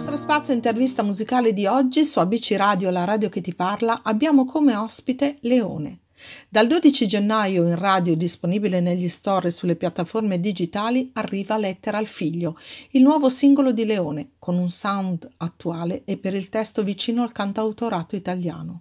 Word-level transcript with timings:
nostra 0.00 0.54
intervista 0.54 1.02
musicale 1.02 1.52
di 1.52 1.66
oggi 1.66 2.06
su 2.06 2.20
ABC 2.20 2.54
Radio, 2.56 2.88
la 2.88 3.04
radio 3.04 3.28
che 3.28 3.42
ti 3.42 3.54
parla, 3.54 4.00
abbiamo 4.02 4.46
come 4.46 4.74
ospite 4.74 5.36
Leone. 5.40 5.98
Dal 6.48 6.66
12 6.66 7.06
gennaio 7.06 7.66
in 7.68 7.78
radio 7.78 8.16
disponibile 8.16 8.80
negli 8.80 9.08
store 9.08 9.48
e 9.48 9.50
sulle 9.50 9.76
piattaforme 9.76 10.40
digitali 10.40 11.10
arriva 11.12 11.58
Lettera 11.58 11.98
al 11.98 12.06
figlio, 12.06 12.56
il 12.92 13.02
nuovo 13.02 13.28
singolo 13.28 13.72
di 13.72 13.84
Leone, 13.84 14.30
con 14.38 14.56
un 14.56 14.70
sound 14.70 15.28
attuale 15.36 16.02
e 16.04 16.16
per 16.16 16.32
il 16.32 16.48
testo 16.48 16.82
vicino 16.82 17.22
al 17.22 17.32
cantautorato 17.32 18.16
italiano. 18.16 18.80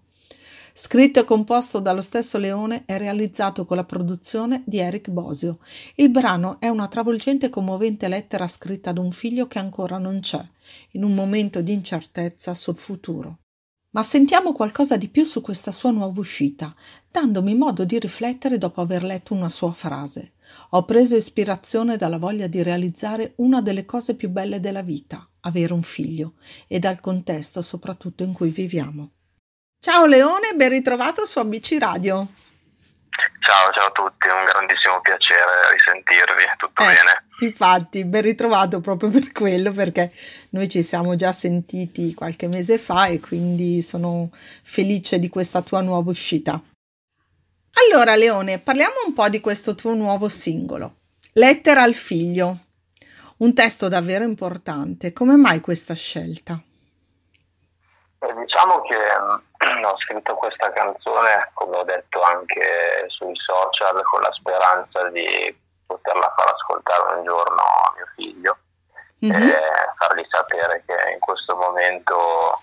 Scritto 0.74 1.20
e 1.20 1.26
composto 1.26 1.80
dallo 1.80 2.02
stesso 2.02 2.38
Leone 2.38 2.84
e 2.86 2.98
realizzato 2.98 3.66
con 3.66 3.76
la 3.76 3.84
produzione 3.84 4.64
di 4.66 4.78
Eric 4.78 5.10
Bosio. 5.10 5.60
Il 5.96 6.10
brano 6.10 6.60
è 6.60 6.68
una 6.68 6.88
travolgente 6.88 7.48
e 7.48 7.50
commovente 7.50 8.08
lettera 8.08 8.48
scritta 8.48 8.92
ad 8.92 9.00
un 9.00 9.12
figlio 9.12 9.48
che 9.48 9.60
ancora 9.60 9.98
non 9.98 10.20
c'è, 10.20 10.44
in 10.92 11.04
un 11.04 11.14
momento 11.14 11.62
di 11.62 11.74
incertezza 11.74 12.54
sul 12.54 12.78
futuro. 12.78 13.40
Ma 13.92 14.04
sentiamo 14.04 14.54
qualcosa 14.54 14.98
di 14.98 15.08
più 15.08 15.24
su 15.24 15.42
questa 15.42 15.72
sua 15.72 15.90
nuova 15.90 16.20
uscita, 16.20 16.76
dandomi 17.10 17.56
modo 17.56 17.86
di 17.86 17.98
riflettere 17.98 18.60
dopo 18.60 18.82
aver 18.82 19.04
letto 19.04 19.34
una 19.34 19.50
sua 19.50 19.72
frase. 19.74 20.34
Ho 20.72 20.86
preso 20.86 21.16
ispirazione 21.16 21.98
dalla 21.98 22.20
voglia 22.20 22.46
di 22.46 22.62
realizzare 22.62 23.34
una 23.38 23.62
delle 23.62 23.86
cose 23.86 24.14
più 24.14 24.30
belle 24.30 24.60
della 24.60 24.84
vita, 24.84 25.28
avere 25.42 25.74
un 25.74 25.82
figlio, 25.82 26.34
e 26.68 26.78
dal 26.78 27.00
contesto 27.00 27.64
soprattutto 27.64 28.24
in 28.24 28.34
cui 28.34 28.50
viviamo. 28.50 29.14
Ciao 29.82 30.06
Leone, 30.06 30.56
ben 30.56 30.68
ritrovato 30.72 31.26
su 31.26 31.40
ABC 31.40 31.78
Radio. 31.80 32.28
Ciao, 33.40 33.72
ciao 33.72 33.88
a 33.88 33.92
tutti, 33.92 34.28
è 34.28 34.32
un 34.32 34.44
grandissimo 34.44 35.00
piacere 35.00 35.72
risentirvi, 35.72 36.44
tutto 36.58 36.84
Eh, 36.84 36.86
bene? 36.86 37.28
Infatti, 37.40 38.04
ben 38.04 38.22
ritrovato 38.24 38.82
proprio 38.82 39.10
per 39.10 39.32
quello, 39.32 39.72
perché 39.72 40.12
noi 40.50 40.68
ci 40.68 40.84
siamo 40.84 41.16
già 41.16 41.32
sentiti 41.32 42.14
qualche 42.14 42.50
mese 42.50 42.78
fa 42.78 43.06
e 43.08 43.22
quindi 43.22 43.82
sono 43.82 44.32
felice 44.64 45.18
di 45.18 45.30
questa 45.30 45.62
tua 45.62 45.80
nuova 45.80 46.10
uscita. 46.10 46.62
Allora, 47.88 48.16
Leone, 48.16 48.60
parliamo 48.60 48.96
un 49.08 49.14
po' 49.14 49.30
di 49.30 49.40
questo 49.40 49.76
tuo 49.76 49.94
nuovo 49.94 50.28
singolo. 50.28 50.98
Lettera 51.34 51.84
al 51.84 51.94
figlio. 51.94 52.66
Un 53.38 53.54
testo 53.54 53.88
davvero 53.88 54.26
importante. 54.26 55.14
Come 55.14 55.38
mai 55.38 55.62
questa 55.62 55.94
scelta? 55.94 56.62
Diciamo 58.20 58.82
che 58.82 58.98
mm, 58.98 59.84
ho 59.86 59.98
scritto 60.00 60.36
questa 60.36 60.72
canzone, 60.72 61.50
come 61.54 61.78
ho 61.78 61.84
detto 61.84 62.22
anche 62.22 63.06
sui 63.08 63.36
social, 63.38 64.02
con 64.04 64.22
la 64.22 64.32
speranza 64.34 65.08
di 65.10 65.58
poterla 65.88 66.34
far 66.36 66.50
ascoltare 66.54 67.16
un 67.16 67.24
giorno 67.24 67.62
a 67.62 67.94
mio 67.96 68.06
figlio 68.16 68.58
Mhm. 69.22 69.34
e 69.36 69.62
fargli 69.98 70.26
sapere 70.30 70.82
che 70.86 71.12
in 71.12 71.20
questo 71.20 71.54
momento 71.56 72.62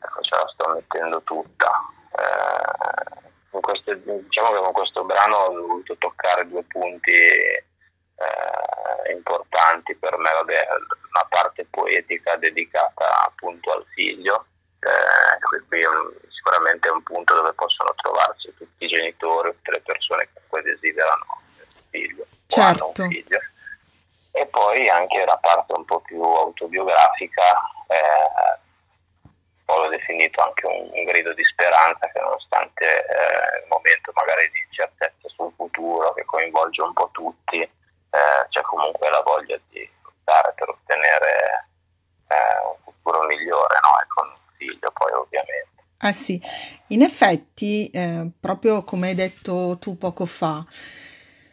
ecco, 0.00 0.20
ce 0.22 0.34
la 0.34 0.48
sto 0.48 0.68
mettendo 0.70 1.22
tutta. 1.22 1.70
Eh, 2.16 3.20
in 3.52 3.60
questo- 3.60 3.94
diciamo 3.94 4.50
che 4.50 4.58
con 4.58 4.72
questo 4.72 5.04
brano 5.04 5.36
ho 5.36 5.52
voluto 5.52 5.96
toccare 5.98 6.48
due 6.48 6.64
punti 6.64 7.12
eh, 7.12 7.64
importanti 9.12 9.94
per 9.96 10.16
me, 10.16 10.32
vabbè, 10.32 10.66
una 11.12 11.26
parte 11.28 11.66
poetica 11.70 12.34
dedicata 12.36 13.24
appunto 13.26 13.70
al 13.72 13.84
figlio, 13.94 14.46
eh, 14.82 15.62
qui- 15.68 15.80
è 15.82 15.86
un- 15.88 16.12
sicuramente 16.30 16.88
è 16.88 16.90
un 16.90 17.02
punto 17.02 17.34
dove 17.34 17.52
possono 17.54 17.92
trovarsi 17.96 18.52
tutti 18.56 18.84
i 18.84 18.88
genitori, 18.88 19.50
tutte 19.52 19.70
le 19.72 19.80
persone 19.80 20.28
che 20.32 20.40
poi 20.48 20.62
desiderano 20.62 21.24
un 21.28 21.82
figlio, 21.90 22.26
Certo. 22.46 22.92
un 22.96 23.08
figlio. 23.08 23.38
E 24.34 24.46
poi 24.46 24.88
anche 24.88 25.24
la 25.24 25.36
parte 25.36 25.72
un 25.74 25.84
po' 25.84 26.00
più 26.00 26.22
autobiografica, 26.22 27.52
eh, 27.88 28.58
poi 29.64 29.82
l'ho 29.82 29.88
definito 29.90 30.40
anche 30.40 30.66
un, 30.66 30.90
un 30.92 31.04
grido 31.04 31.32
di 31.34 31.44
speranza 31.44 32.08
che 32.10 32.18
nonostante 32.18 32.84
eh, 33.06 33.58
il 33.60 33.66
momento 33.68 34.10
magari 34.14 34.50
di 34.50 34.58
incertezza 34.66 35.28
sul 35.28 35.52
futuro 35.54 36.12
che 36.14 36.24
coinvolge 36.24 36.82
un 36.82 36.92
po' 36.94 37.10
tutti, 37.12 37.60
eh, 37.60 38.46
c'è 38.48 38.60
comunque 38.62 39.10
la 39.10 39.20
voglia 39.20 39.56
di 39.68 39.88
lottare 40.02 40.52
per 40.56 40.68
ottenere 40.70 41.66
eh, 42.28 42.66
un 42.66 42.76
futuro 42.82 43.22
migliore, 43.24 43.76
no? 43.82 43.90
Figlio 44.62 44.92
poi 44.94 45.12
ovviamente. 45.12 45.70
Ah 46.04 46.12
sì, 46.12 46.40
in 46.88 47.02
effetti, 47.02 47.88
eh, 47.90 48.28
proprio 48.38 48.82
come 48.82 49.08
hai 49.08 49.14
detto 49.14 49.78
tu 49.80 49.96
poco 49.96 50.26
fa, 50.26 50.66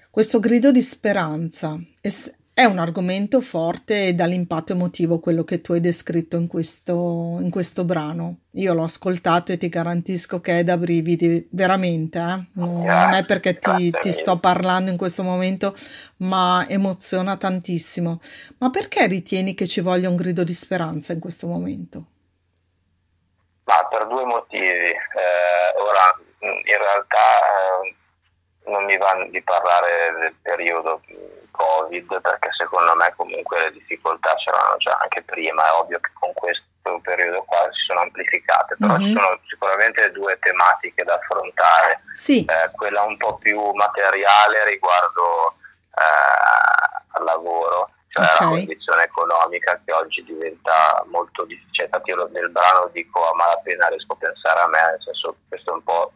questo 0.10 0.40
grido 0.40 0.72
di 0.72 0.82
speranza 0.82 1.80
è, 2.02 2.10
è 2.52 2.66
un 2.66 2.80
argomento 2.80 3.42
forte 3.42 4.08
e 4.08 4.14
dall'impatto 4.16 4.74
emotivo 4.74 5.20
quello 5.20 5.44
che 5.44 5.62
tu 5.62 5.74
hai 5.74 5.80
descritto 5.80 6.36
in 6.36 6.48
questo, 6.48 7.38
in 7.42 7.52
questo 7.52 7.86
brano. 7.86 8.40
Io 8.54 8.74
l'ho 8.74 8.84
ascoltato 8.84 9.52
e 9.52 9.58
ti 9.58 9.70
garantisco 9.70 10.42
che 10.42 10.58
è 10.58 10.64
da 10.64 10.78
brividi, 10.78 11.48
veramente, 11.52 12.18
eh. 12.18 12.46
Non, 12.54 12.82
non 12.82 13.14
è 13.14 13.24
perché 13.26 13.60
ti, 13.60 13.92
ti 14.02 14.12
sto 14.12 14.40
parlando 14.40 14.90
in 14.90 14.98
questo 14.98 15.22
momento, 15.22 15.76
ma 16.18 16.66
emoziona 16.68 17.38
tantissimo. 17.38 18.20
Ma 18.58 18.72
perché 18.72 19.06
ritieni 19.06 19.54
che 19.54 19.68
ci 19.68 19.80
voglia 19.80 20.10
un 20.10 20.16
grido 20.16 20.44
di 20.44 20.54
speranza 20.54 21.14
in 21.14 21.20
questo 21.20 21.46
momento? 21.46 22.08
Ma 23.70 23.86
per 23.86 24.08
due 24.08 24.26
motivi. 24.26 24.90
Eh, 24.90 25.74
ora, 25.78 26.16
mh, 26.40 26.46
in 26.48 26.78
realtà 26.78 27.28
eh, 27.84 27.96
non 28.66 28.84
mi 28.86 28.98
va 28.98 29.14
di 29.30 29.42
parlare 29.44 30.12
del 30.20 30.34
periodo 30.42 31.02
mh, 31.06 31.52
Covid 31.52 32.20
perché 32.22 32.50
secondo 32.58 32.96
me 32.96 33.14
comunque 33.16 33.60
le 33.62 33.72
difficoltà 33.74 34.34
c'erano 34.36 34.76
già 34.78 34.98
anche 35.02 35.22
prima. 35.22 35.68
È 35.68 35.72
ovvio 35.74 36.00
che 36.00 36.10
con 36.20 36.34
questo 36.34 36.68
periodo 37.04 37.44
qua 37.44 37.62
si 37.72 37.82
sono 37.86 38.00
amplificate, 38.00 38.76
però 38.80 38.96
Mhm. 38.96 39.04
ci 39.06 39.12
sono 39.14 39.40
sicuramente 39.48 40.12
due 40.14 40.40
tematiche 40.40 41.04
da 41.04 41.14
affrontare. 41.14 42.02
Sì, 42.14 42.44
Eh, 42.46 42.72
quella 42.76 43.04
un 43.04 43.18
po' 43.18 43.38
più 43.38 43.72
materiale 43.74 44.66
riguardo 44.66 45.54
eh, 45.96 47.18
al 47.18 47.24
lavoro, 47.24 47.92
cioè 48.10 48.26
Ok. 48.26 48.40
la 48.42 48.48
condizione 48.48 49.04
economica 49.04 49.80
che 49.86 49.92
oggi 49.94 50.24
diventa 50.24 51.04
molto 51.08 51.46
difficile. 51.46 51.86
Infatti 51.86 52.10
io 52.10 52.28
nel 52.28 52.50
brano 52.50 52.88
dico 52.92 53.30
a 53.30 53.36
malapena 53.36 53.88
riesco 53.88 54.14
a 54.14 54.18
pensare 54.18 54.60
a 54.62 54.68
me, 54.68 54.82
nel 54.82 55.02
senso 55.02 55.32
che 55.34 55.38
questo 55.50 55.72
è 55.72 55.74
un 55.74 55.84
po' 55.84 56.12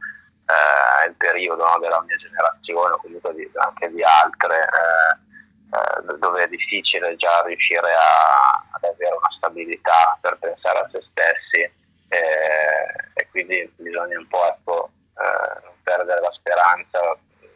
eh, 0.47 1.07
il 1.07 1.15
periodo 1.15 1.63
no, 1.65 1.77
della 1.79 2.01
mia 2.01 2.17
generazione, 2.17 2.93
o 2.93 2.97
comunque 2.97 3.33
di- 3.35 3.49
anche 3.55 3.89
di 3.91 4.03
altre, 4.03 4.59
eh, 4.65 5.77
eh, 5.77 6.17
dove 6.17 6.43
è 6.43 6.47
difficile 6.47 7.15
già 7.15 7.41
riuscire 7.43 7.93
a- 7.93 8.63
ad 8.71 8.83
avere 8.83 9.15
una 9.15 9.31
stabilità 9.37 10.17
per 10.19 10.37
pensare 10.39 10.79
a 10.79 10.89
se 10.91 11.01
stessi 11.09 11.61
eh, 12.09 13.11
e 13.13 13.27
quindi 13.29 13.71
bisogna 13.77 14.17
un 14.17 14.27
po' 14.27 14.45
ecco, 14.47 14.89
eh, 15.17 15.71
perdere 15.83 16.21
la 16.21 16.31
speranza 16.31 16.99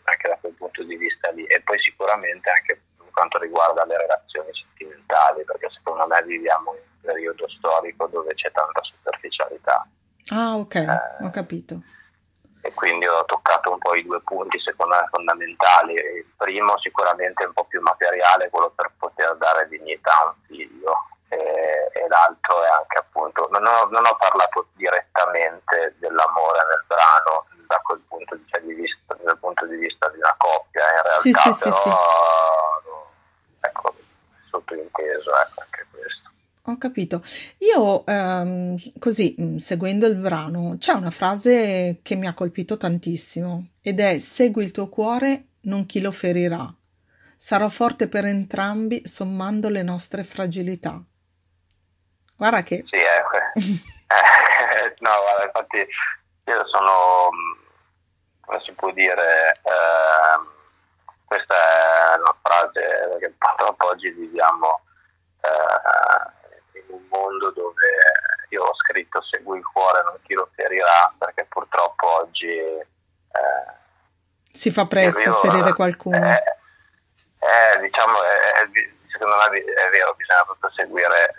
anche 0.06 0.28
da 0.30 0.38
quel 0.40 0.54
punto 0.54 0.84
di 0.84 0.96
vista 0.96 1.30
lì 1.32 1.46
e 1.46 1.62
poi 1.62 1.78
sicuramente 1.80 2.50
anche 2.50 2.82
quanto 3.18 3.40
riguarda 3.40 3.84
le 3.86 3.98
relazioni 3.98 4.50
sentimentali 4.54 5.44
perché 5.44 5.70
secondo 5.72 6.06
me 6.06 6.22
viviamo 6.24 6.74
in 6.76 6.80
un 6.80 7.02
periodo 7.02 7.50
storico 7.50 8.06
dove 8.06 8.36
c'è 8.36 8.52
tanta 8.52 8.80
superficialità 8.84 9.88
ah 10.34 10.56
ok, 10.56 10.76
Eh, 10.76 11.24
ho 11.26 11.30
capito. 11.32 11.82
e 12.62 12.72
quindi 12.74 13.08
ho 13.08 13.26
toccato 13.26 13.72
un 13.72 13.80
po' 13.80 13.96
i 13.96 14.04
due 14.04 14.22
punti 14.22 14.60
secondo 14.60 14.94
me 14.96 15.08
fondamentali. 15.10 15.94
Il 15.94 16.26
primo 16.36 16.78
sicuramente 16.80 17.44
è 17.44 17.48
un 17.48 17.54
po' 17.54 17.64
più 17.66 17.82
materiale, 17.82 18.50
quello 18.50 18.70
per 18.76 18.92
poter 19.00 19.36
dare 19.38 19.68
dignità 19.70 20.12
a 20.20 20.26
un 20.26 20.34
figlio 20.46 20.94
e, 21.30 21.38
e 21.38 22.08
l'altro 22.10 22.62
è 22.64 22.68
anche 22.68 22.98
appunto, 22.98 23.48
non 23.52 23.66
ho, 23.66 23.86
non 23.90 24.06
ho 24.06 24.16
parlato 24.18 24.68
direttamente 24.74 25.96
dell'amore 26.00 26.60
nel 26.68 26.84
brano 26.88 27.46
da 27.68 27.80
quel 27.84 28.02
punto 28.08 28.36
di, 28.36 28.46
cioè, 28.50 28.62
di 28.62 28.74
vista, 28.74 29.16
dal 29.24 29.40
punto 29.40 29.66
di 29.66 29.76
vista 29.78 30.10
di 30.10 30.18
una 30.18 30.36
coppia, 30.38 30.84
in 30.84 31.02
realtà 31.04 31.20
Sì, 31.22 31.32
sì, 31.34 31.52
sì, 31.54 31.70
però 31.70 31.80
sì. 31.80 31.90
Ecco, 33.60 33.96
sottointeso 34.50 35.30
ecco, 35.30 35.62
anche 35.62 35.86
questo. 35.92 36.30
Ho 36.64 36.78
capito. 36.78 37.22
Io, 37.60 38.06
ehm, 38.06 38.76
così, 39.00 39.36
mh, 39.38 39.56
seguendo 39.58 40.06
il 40.08 40.16
brano, 40.16 40.76
c'è 40.78 40.94
una 40.94 41.12
frase 41.12 42.00
che 42.02 42.16
mi 42.16 42.28
ha 42.28 42.34
colpito 42.34 42.78
tantissimo 42.78 43.70
ed 43.82 44.00
è 44.00 44.18
segui 44.18 44.64
il 44.64 44.72
tuo 44.72 44.90
cuore, 44.90 45.46
non 45.62 45.86
chi 45.86 46.02
lo 46.02 46.12
ferirà. 46.12 46.74
Sarò 47.36 47.70
forte 47.70 48.08
per 48.08 48.26
entrambi, 48.26 49.02
sommando 49.06 49.70
le 49.70 49.84
nostre 49.84 50.24
fragilità. 50.24 51.02
Guarda 52.36 52.62
che... 52.64 52.84
Sì, 52.88 52.98
ecco. 52.98 53.38
Eh, 53.56 54.96
no, 55.00 55.10
guarda, 55.22 55.44
infatti 55.46 55.88
io 56.46 56.68
sono, 56.68 57.30
mh, 57.32 57.66
come 58.46 58.62
si 58.62 58.72
può 58.74 58.92
dire, 58.92 59.60
ehm, 59.64 60.48
questa 61.26 61.56
è 61.56 62.18
una 62.20 62.37
frase 62.48 63.18
che 63.20 63.34
purtroppo 63.38 63.88
oggi 63.88 64.10
viviamo 64.10 64.82
eh, 65.42 66.80
in 66.80 66.86
un 66.96 67.06
mondo 67.10 67.52
dove 67.52 67.86
io 68.50 68.64
ho 68.64 68.76
scritto 68.76 69.22
segui 69.24 69.58
il 69.58 69.66
cuore, 69.66 70.04
non 70.04 70.18
chi 70.24 70.34
lo 70.34 70.50
ferirà, 70.56 71.14
perché 71.18 71.46
purtroppo 71.46 72.08
oggi... 72.22 72.58
eh, 72.58 72.86
Si 74.52 74.72
fa 74.72 74.86
presto 74.86 75.30
a 75.30 75.34
ferire 75.34 75.74
qualcuno. 75.74 76.16
eh, 76.16 76.44
eh, 77.40 77.80
diciamo, 77.82 78.24
eh, 78.24 78.80
eh, 78.80 78.96
secondo 79.12 79.36
me 79.36 79.60
è 79.60 79.90
vero, 79.90 80.14
bisogna 80.16 80.44
proprio 80.46 80.72
seguire 80.72 81.36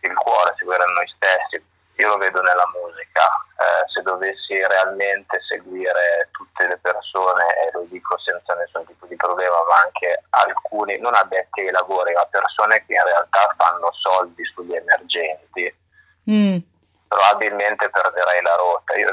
il 0.00 0.14
cuore, 0.14 0.54
seguire 0.56 0.84
noi 0.86 1.08
stessi. 1.08 1.72
Io 1.96 2.08
lo 2.08 2.16
vedo 2.18 2.40
nella 2.40 2.68
musica, 2.72 3.28
eh, 3.56 3.88
se 3.92 4.02
dovessi 4.02 4.54
realmente 4.66 5.40
seguire 5.46 6.28
tutte 6.32 6.66
le 6.66 6.76
persone, 6.78 7.44
e 7.44 7.70
lo 7.72 7.86
dico 7.88 8.18
senza 8.18 8.54
nessun 8.54 8.84
tipo 8.86 9.06
di 9.06 9.16
problema, 9.16 9.54
ma 9.68 9.80
anche 9.80 10.24
alcuni, 10.30 10.98
non 10.98 11.14
addetti 11.14 11.60
ai 11.60 11.70
lavori, 11.70 12.12
ma 12.14 12.26
persone 12.26 12.84
che 12.86 12.94
in 12.94 13.04
realtà 13.04 13.54
fanno 13.56 13.92
soldi 13.92 14.44
sugli 14.44 14.74
emergenti, 14.74 15.72
mm. 16.30 16.56
probabilmente 17.06 17.88
perderei 17.90 18.42
la 18.42 18.56
rotta. 18.56 18.94
Io, 18.96 19.12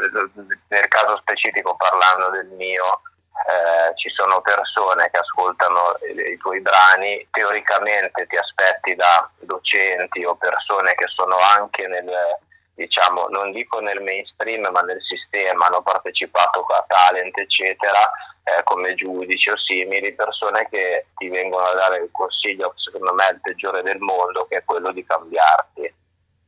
nel 0.69 0.87
caso 0.87 1.17
specifico, 1.17 1.75
parlando 1.75 2.29
del 2.31 2.47
mio, 2.57 3.01
eh, 3.47 3.95
ci 3.95 4.09
sono 4.09 4.41
persone 4.41 5.09
che 5.11 5.17
ascoltano 5.17 5.97
i, 6.01 6.33
i 6.33 6.37
tuoi 6.37 6.61
brani, 6.61 7.27
teoricamente 7.31 8.25
ti 8.27 8.37
aspetti 8.37 8.95
da 8.95 9.29
docenti 9.39 10.23
o 10.25 10.35
persone 10.35 10.95
che 10.95 11.07
sono 11.07 11.37
anche 11.37 11.87
nel, 11.87 12.09
diciamo, 12.75 13.27
non 13.27 13.51
dico 13.51 13.79
nel 13.79 14.01
mainstream, 14.01 14.67
ma 14.71 14.81
nel 14.81 15.01
sistema, 15.01 15.67
hanno 15.67 15.81
partecipato 15.81 16.61
a 16.61 16.83
talent, 16.87 17.37
eccetera, 17.37 18.09
eh, 18.43 18.63
come 18.63 18.95
giudici 18.95 19.49
o 19.49 19.57
simili, 19.57 20.13
persone 20.13 20.67
che 20.69 21.07
ti 21.15 21.29
vengono 21.29 21.65
a 21.65 21.75
dare 21.75 21.97
il 21.97 22.09
consiglio, 22.11 22.73
secondo 22.77 23.13
me, 23.13 23.29
il 23.31 23.41
peggiore 23.41 23.81
del 23.83 23.99
mondo, 23.99 24.45
che 24.47 24.57
è 24.57 24.63
quello 24.63 24.91
di 24.91 25.05
cambiarti. 25.05 25.93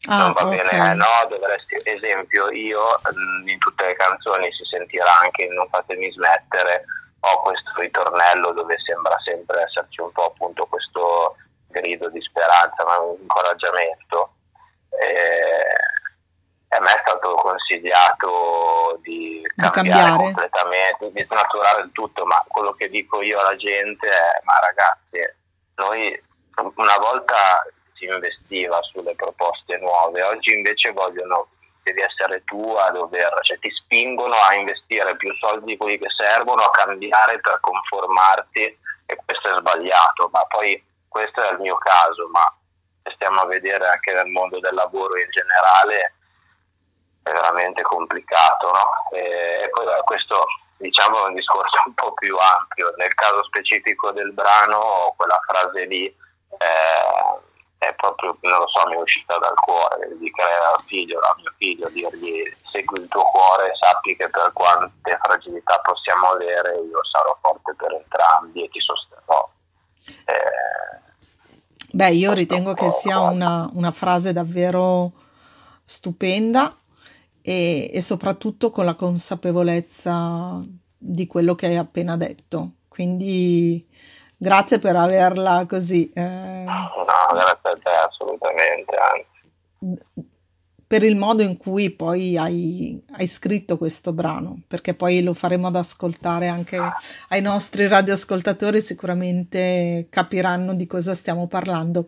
Ah, 0.07 0.17
non 0.17 0.33
va 0.33 0.45
okay. 0.45 0.57
bene, 0.57 0.91
eh, 0.91 0.93
no, 0.95 1.05
dovresti, 1.29 1.79
esempio, 1.83 2.49
io 2.49 2.99
mm, 3.13 3.47
in 3.47 3.57
tutte 3.59 3.85
le 3.85 3.95
canzoni 3.95 4.51
si 4.51 4.65
sentirà 4.65 5.19
anche 5.19 5.47
Non 5.47 5.69
fatemi 5.69 6.11
smettere, 6.11 6.83
ho 7.21 7.41
questo 7.41 7.71
ritornello 7.75 8.51
dove 8.51 8.75
sembra 8.79 9.17
sempre 9.23 9.61
esserci 9.61 10.01
un 10.01 10.11
po' 10.11 10.25
appunto 10.25 10.65
questo 10.65 11.37
grido 11.69 12.09
di 12.09 12.21
speranza, 12.21 12.83
ma 12.83 12.99
un 12.99 13.15
incoraggiamento. 13.21 14.33
E, 14.89 15.91
a 16.73 16.79
me 16.79 16.95
è 16.95 17.01
stato 17.01 17.35
consigliato 17.35 18.99
di, 19.01 19.41
cambiare, 19.55 19.71
cambiare, 19.71 20.15
completamente, 20.15 21.11
di 21.11 21.23
snaturare 21.23 21.81
il 21.81 21.91
tutto, 21.91 22.25
ma 22.25 22.43
quello 22.47 22.73
che 22.73 22.89
dico 22.89 23.21
io 23.21 23.39
alla 23.39 23.55
gente 23.55 24.07
è, 24.07 24.39
ma 24.43 24.59
ragazzi, 24.59 25.19
noi 25.75 26.21
una 26.75 26.97
volta 26.97 27.63
si 27.93 28.05
investiva 28.05 28.81
sulle 28.83 29.15
proposte 29.15 29.77
nuove, 29.77 30.21
oggi 30.23 30.53
invece 30.53 30.91
vogliono, 30.91 31.47
devi 31.83 32.01
essere 32.01 32.43
tu 32.43 32.73
a 32.75 32.91
dover, 32.91 33.39
cioè 33.41 33.59
ti 33.59 33.69
spingono 33.71 34.35
a 34.35 34.53
investire 34.53 35.15
più 35.15 35.33
soldi 35.35 35.65
di 35.65 35.77
quelli 35.77 35.97
che 35.97 36.09
servono, 36.15 36.63
a 36.63 36.71
cambiare 36.71 37.39
per 37.39 37.59
conformarti 37.61 38.79
e 39.05 39.17
questo 39.25 39.49
è 39.49 39.59
sbagliato, 39.59 40.29
ma 40.31 40.45
poi 40.45 40.81
questo 41.07 41.41
è 41.41 41.51
il 41.51 41.59
mio 41.59 41.77
caso, 41.77 42.27
ma 42.29 42.45
stiamo 43.13 43.41
a 43.41 43.45
vedere 43.45 43.87
anche 43.87 44.13
nel 44.13 44.27
mondo 44.27 44.59
del 44.59 44.73
lavoro 44.73 45.17
in 45.17 45.29
generale 45.29 46.13
è 47.23 47.31
veramente 47.31 47.81
complicato, 47.81 48.71
no? 48.71 48.89
E 49.11 49.69
poi 49.71 49.85
questo 50.03 50.45
diciamo 50.77 51.25
è 51.25 51.27
un 51.29 51.35
discorso 51.35 51.81
un 51.85 51.93
po' 51.93 52.13
più 52.13 52.37
ampio, 52.37 52.93
nel 52.97 53.13
caso 53.13 53.43
specifico 53.43 54.11
del 54.11 54.33
brano 54.33 55.13
quella 55.15 55.39
frase 55.47 55.85
lì 55.85 56.05
eh, 56.05 57.51
è 57.77 57.93
proprio, 57.95 58.37
non 58.41 58.59
lo 58.59 58.67
so, 58.67 58.85
mi 58.87 58.95
è 58.95 58.97
uscita 58.97 59.37
dal 59.37 59.55
cuore, 59.55 60.07
dedicare 60.07 60.53
al 60.73 60.83
figlio, 60.85 61.19
al 61.19 61.35
mio 61.37 61.51
figlio, 61.57 61.89
dirgli 61.89 62.55
segui 62.71 63.01
il 63.01 63.07
tuo 63.07 63.23
cuore 63.23 63.71
e 63.71 63.75
sappi 63.75 64.15
che 64.15 64.29
per 64.29 64.51
quante 64.53 65.17
fragilità 65.21 65.79
possiamo 65.79 66.29
avere 66.29 66.75
io 66.79 67.03
sarò 67.05 67.37
forte 67.41 67.73
per 67.75 67.93
entrambi 67.93 68.63
e 68.63 68.69
ti 68.69 68.79
sosterrò. 68.79 69.49
Eh, 70.25 71.01
Beh, 71.91 72.11
io 72.11 72.33
ritengo 72.33 72.73
che 72.73 72.89
sia 72.89 73.19
una, 73.19 73.69
una, 73.73 73.91
frase 73.91 74.33
davvero 74.33 75.11
stupenda 75.85 76.75
e, 77.43 77.91
e 77.93 78.01
soprattutto 78.01 78.71
con 78.71 78.85
la 78.85 78.95
consapevolezza 78.95 80.61
di 80.97 81.27
quello 81.27 81.53
che 81.53 81.67
hai 81.67 81.75
appena 81.75 82.15
detto. 82.15 82.71
Quindi 82.87 83.85
grazie 84.37 84.79
per 84.79 84.95
averla 84.95 85.65
così. 85.67 86.09
Eh, 86.13 86.21
no, 86.65 86.89
grazie 87.33 87.69
a 87.69 87.77
te 87.83 87.89
assolutamente, 87.89 88.95
anzi. 88.95 90.31
Per 90.93 91.01
il 91.01 91.15
modo 91.15 91.41
in 91.41 91.57
cui 91.57 91.89
poi 91.89 92.37
hai, 92.37 93.03
hai, 93.13 93.25
scritto 93.25 93.79
questo 93.79 94.13
brano, 94.13 94.61
perché 94.67 94.93
poi 94.93 95.23
lo 95.23 95.33
faremo 95.33 95.65
ad 95.65 95.75
ascoltare 95.75 96.47
anche 96.49 96.77
ai 97.29 97.41
nostri 97.41 97.87
radioascoltatori, 97.87 98.79
sicuramente 98.79 100.05
capiranno 100.11 100.75
di 100.75 100.85
cosa 100.85 101.15
stiamo 101.15 101.47
parlando. 101.47 102.07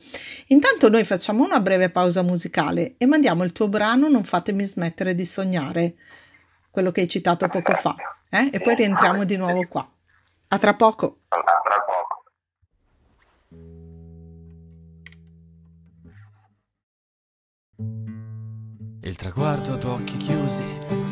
Intanto 0.49 0.87
noi 0.87 1.03
facciamo 1.03 1.43
una 1.43 1.59
breve 1.61 1.89
pausa 1.89 2.21
musicale 2.21 2.93
e 2.99 3.07
mandiamo 3.07 3.43
il 3.43 3.53
tuo 3.53 3.69
brano 3.69 4.07
Non 4.07 4.23
fatemi 4.23 4.65
smettere 4.65 5.15
di 5.15 5.25
sognare, 5.25 5.95
quello 6.69 6.91
che 6.91 7.01
hai 7.01 7.07
citato 7.07 7.47
poco 7.47 7.73
fa, 7.73 7.95
eh? 8.29 8.49
e 8.51 8.59
poi 8.59 8.75
rientriamo 8.75 9.23
di 9.23 9.35
nuovo 9.35 9.65
qua. 9.67 9.89
A 10.49 10.59
tra 10.59 10.75
poco. 10.75 11.21
Il 19.05 19.15
traguardo 19.15 19.73
ad 19.73 19.83
occhi 19.83 20.17
chiusi, 20.17 20.63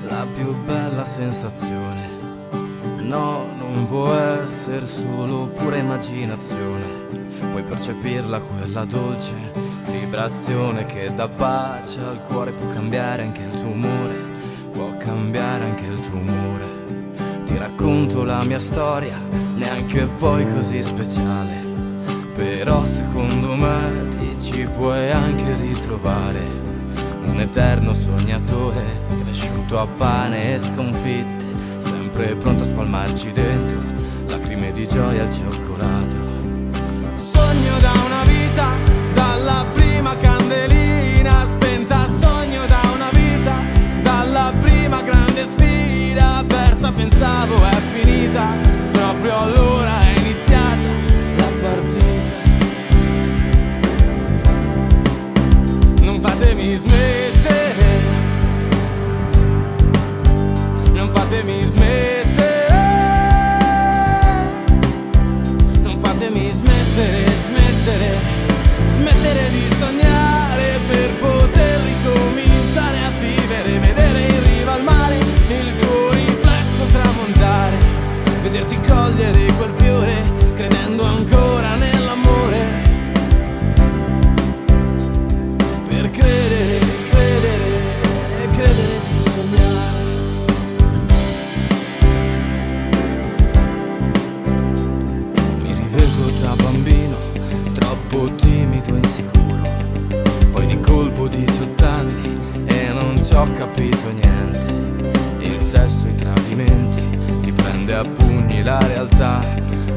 la 0.05 0.25
più 0.33 0.51
bella 0.65 1.05
sensazione. 1.05 2.09
No, 3.01 3.45
non 3.59 3.85
può 3.87 4.11
essere 4.11 4.87
solo 4.87 5.45
pura 5.53 5.75
immaginazione. 5.75 6.87
Puoi 7.51 7.61
percepirla 7.61 8.39
quella 8.39 8.83
dolce 8.85 9.51
vibrazione 9.91 10.87
che 10.87 11.13
dà 11.13 11.27
pace 11.27 11.99
al 11.99 12.23
cuore, 12.23 12.51
può 12.53 12.67
cambiare 12.69 13.21
anche 13.21 13.41
il 13.43 13.51
tuo 13.51 13.69
umore, 13.69 14.15
può 14.71 14.89
cambiare 14.97 15.65
anche 15.65 15.85
il 15.85 15.99
tuo 15.99 16.17
umore. 16.17 17.45
Ti 17.45 17.57
racconto 17.59 18.23
la 18.23 18.43
mia 18.43 18.59
storia, 18.59 19.19
neanche 19.53 20.07
poi 20.17 20.51
così 20.51 20.81
speciale. 20.81 21.61
Però 22.33 22.83
secondo 22.85 23.53
me 23.53 24.07
ti 24.09 24.35
ci 24.41 24.65
puoi 24.65 25.11
anche 25.11 25.55
ritrovare 25.57 26.62
un 27.33 27.39
eterno 27.39 27.95
sognatore, 27.95 29.05
cresciuto 29.23 29.79
a 29.79 29.87
pane 29.87 30.53
e 30.53 30.59
sconfitte, 30.61 31.45
sempre 31.79 32.35
pronto 32.35 32.61
a 32.61 32.65
spalmarci 32.67 33.31
dentro 33.31 33.79
lacrime 34.27 34.71
di 34.71 34.87
gioia 34.87 35.23
al 35.23 35.33
cioccolato. 35.33 36.15
Sogno 37.17 37.79
da 37.81 37.91
una 38.05 38.23
vita, 38.25 38.67
dalla 39.15 39.65
prima 39.73 40.15
candelina 40.17 41.47
spenta, 41.55 42.07
sogno 42.21 42.65
da 42.67 42.81
una 42.93 43.09
vita, 43.09 43.59
dalla 44.03 44.53
prima 44.61 45.01
grande 45.01 45.47
sfida 45.55 46.43
persa, 46.47 46.91
pensavo 46.91 47.65
è 47.65 47.75
finita, 47.93 48.55
proprio 48.91 49.37
allora 49.39 49.82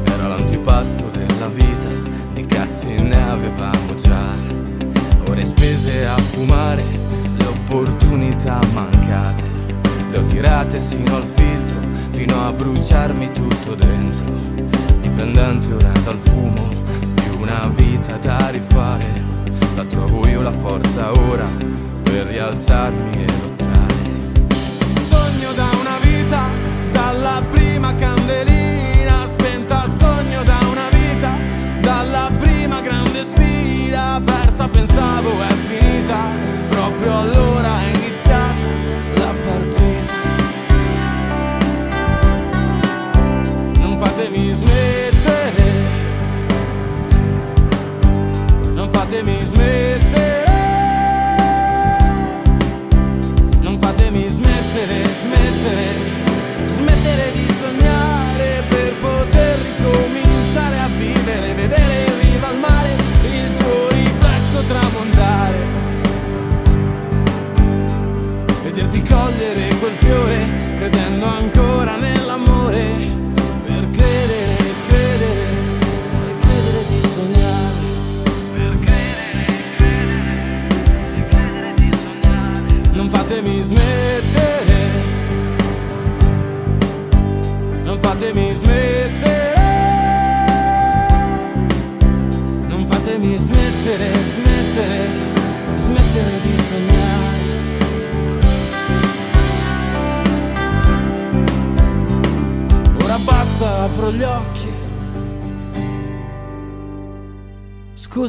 Era 0.05 0.27
l'antipasto 0.27 1.09
della 1.11 1.47
vita, 1.47 1.89
di 2.33 2.45
cazzi 2.45 3.01
ne 3.01 3.29
avevamo 3.29 3.95
già. 3.95 4.31
Ore 5.27 5.45
spese 5.45 6.07
a 6.07 6.17
fumare, 6.17 6.83
le 7.37 7.45
opportunità 7.45 8.59
mancate. 8.73 9.43
Le 10.11 10.17
ho 10.17 10.23
tirate 10.23 10.79
sino 10.79 11.15
al 11.15 11.23
filtro, 11.23 11.79
fino 12.11 12.45
a 12.45 12.51
bruciarmi 12.51 13.31
tutto 13.33 13.75
dentro. 13.75 14.31
Dipendente 15.01 15.73
ora 15.73 15.91
dal 16.03 16.17
fumo, 16.23 16.69
più 17.15 17.39
una 17.39 17.69
vita 17.75 18.17
da 18.17 18.49
rifare, 18.49 19.05
la 19.75 19.83
trovo 19.83 20.25
io 20.27 20.41
la 20.41 20.53
forza 20.53 21.11
ora 21.11 21.47
per 22.03 22.27
rialzarmi 22.27 23.11
e 23.11 23.25
lottare. 23.41 23.86
Pensavo 34.97 35.43
è 35.43 35.53
finita, 35.53 36.29
proprio 36.69 37.19
allora 37.19 37.36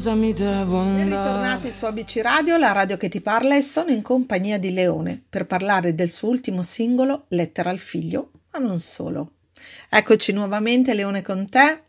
Scusami, 0.08 0.32
devo 0.32 0.78
Ben 0.84 1.00
andare. 1.02 1.22
ritornati 1.22 1.70
su 1.70 1.84
ABC 1.84 2.20
Radio, 2.22 2.56
la 2.56 2.72
radio 2.72 2.96
che 2.96 3.10
ti 3.10 3.20
parla 3.20 3.56
e 3.56 3.60
sono 3.60 3.90
in 3.90 4.00
compagnia 4.00 4.58
di 4.58 4.72
Leone 4.72 5.22
per 5.28 5.44
parlare 5.44 5.94
del 5.94 6.08
suo 6.08 6.30
ultimo 6.30 6.62
singolo, 6.62 7.26
Lettera 7.28 7.68
al 7.68 7.76
figlio, 7.78 8.30
ma 8.52 8.58
non 8.58 8.78
solo. 8.78 9.32
Eccoci 9.90 10.32
nuovamente 10.32 10.94
Leone 10.94 11.20
con 11.20 11.50
te. 11.50 11.82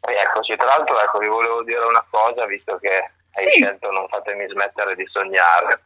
E 0.00 0.12
eccoci, 0.26 0.56
tra 0.56 0.66
l'altro 0.66 1.00
ecco, 1.00 1.18
vi 1.20 1.28
volevo 1.28 1.62
dire 1.62 1.84
una 1.84 2.04
cosa, 2.10 2.44
visto 2.46 2.76
che 2.78 2.90
hai 3.34 3.44
Sì. 3.46 3.60
scelto 3.62 3.92
Non 3.92 4.08
fatemi 4.08 4.44
smettere 4.48 4.96
di 4.96 5.06
sognare, 5.06 5.80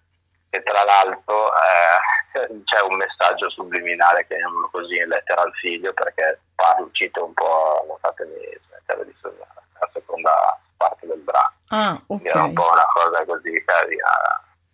e 0.49 0.63
tra 0.63 0.85
l'altro 0.85 1.49
eh, 1.49 2.22
c'è 2.65 2.81
un 2.89 2.97
messaggio 2.97 3.49
subliminale, 3.51 4.27
chiamiamolo 4.27 4.69
così, 4.71 4.97
in 4.97 5.09
lettera 5.09 5.43
al 5.43 5.53
figlio, 5.55 5.93
perché 5.93 6.41
parlo, 6.55 6.89
cito 6.93 7.25
un 7.25 7.33
po' 7.35 7.85
Non 7.87 7.97
fatemi 8.01 8.33
smettere 8.67 9.05
di 9.07 9.15
sognare, 9.21 9.63
la 9.79 9.89
seconda 9.93 10.31
parte 10.77 11.07
del 11.07 11.19
brano. 11.21 11.53
Ah, 11.69 12.03
Quindi 12.07 12.29
era 12.29 12.43
un 12.45 12.49
ok. 12.49 12.55
po' 12.55 12.71
una 12.73 12.87
cosa 12.93 13.25
così 13.25 13.63
carina 13.65 14.11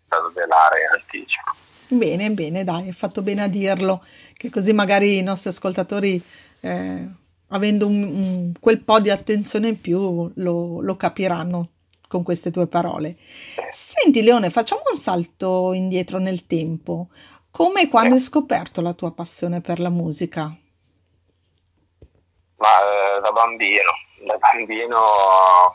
da 0.09 0.29
svelare 0.31 0.81
in 0.81 0.89
anticipo. 1.01 1.53
Bene, 1.91 2.31
bene, 2.31 2.65
dai, 2.65 2.87
hai 2.87 2.93
fatto 2.93 3.23
bene 3.23 3.45
a 3.45 3.49
dirlo, 3.49 4.05
che 4.35 4.51
così 4.51 4.73
magari 4.73 5.17
i 5.19 5.23
nostri 5.23 5.49
ascoltatori, 5.49 6.23
eh, 6.61 7.09
avendo 7.49 7.87
un- 7.87 8.03
un- 8.03 8.53
quel 8.61 8.81
po' 8.81 9.01
di 9.01 9.11
attenzione 9.11 9.69
in 9.69 9.81
più, 9.81 10.31
lo, 10.35 10.81
lo 10.81 10.97
capiranno 10.97 11.69
con 12.07 12.23
queste 12.23 12.51
tue 12.51 12.67
parole. 12.67 13.17
Senti, 13.71 14.23
Leone, 14.23 14.51
facciamo 14.51 14.83
un 14.91 14.99
salto 14.99 15.73
indietro 15.73 16.19
nel 16.19 16.47
tempo. 16.47 17.09
Come 17.59 17.81
e 17.81 17.89
quando 17.89 18.15
hai 18.15 18.21
scoperto 18.21 18.81
la 18.81 18.93
tua 18.93 19.11
passione 19.11 19.61
per 19.61 19.81
la 19.81 19.89
musica? 19.89 20.43
Ma 22.59 22.75
eh, 23.17 23.21
da 23.21 23.33
bambino, 23.33 23.91
da 24.25 24.37
bambino 24.37 25.75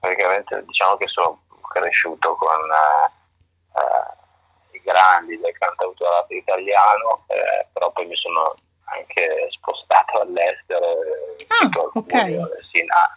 praticamente 0.00 0.64
diciamo 0.66 0.96
che 0.96 1.06
sono 1.06 1.40
cresciuto 1.68 2.34
con 2.34 2.58
eh, 2.68 3.78
eh, 3.78 4.76
i 4.76 4.80
grandi 4.82 5.38
del 5.38 5.56
cantautorato 5.56 6.34
italiano, 6.34 7.26
eh, 7.28 7.68
però 7.72 7.92
poi 7.92 8.06
mi 8.06 8.16
sono 8.16 8.56
anche 8.86 9.46
spostato 9.50 10.18
all'estero, 10.22 10.84
eh, 11.00 11.46
Ah, 11.46 11.70
ok. 11.94 12.12
eh, 12.12 12.40
Sina- 12.72 13.16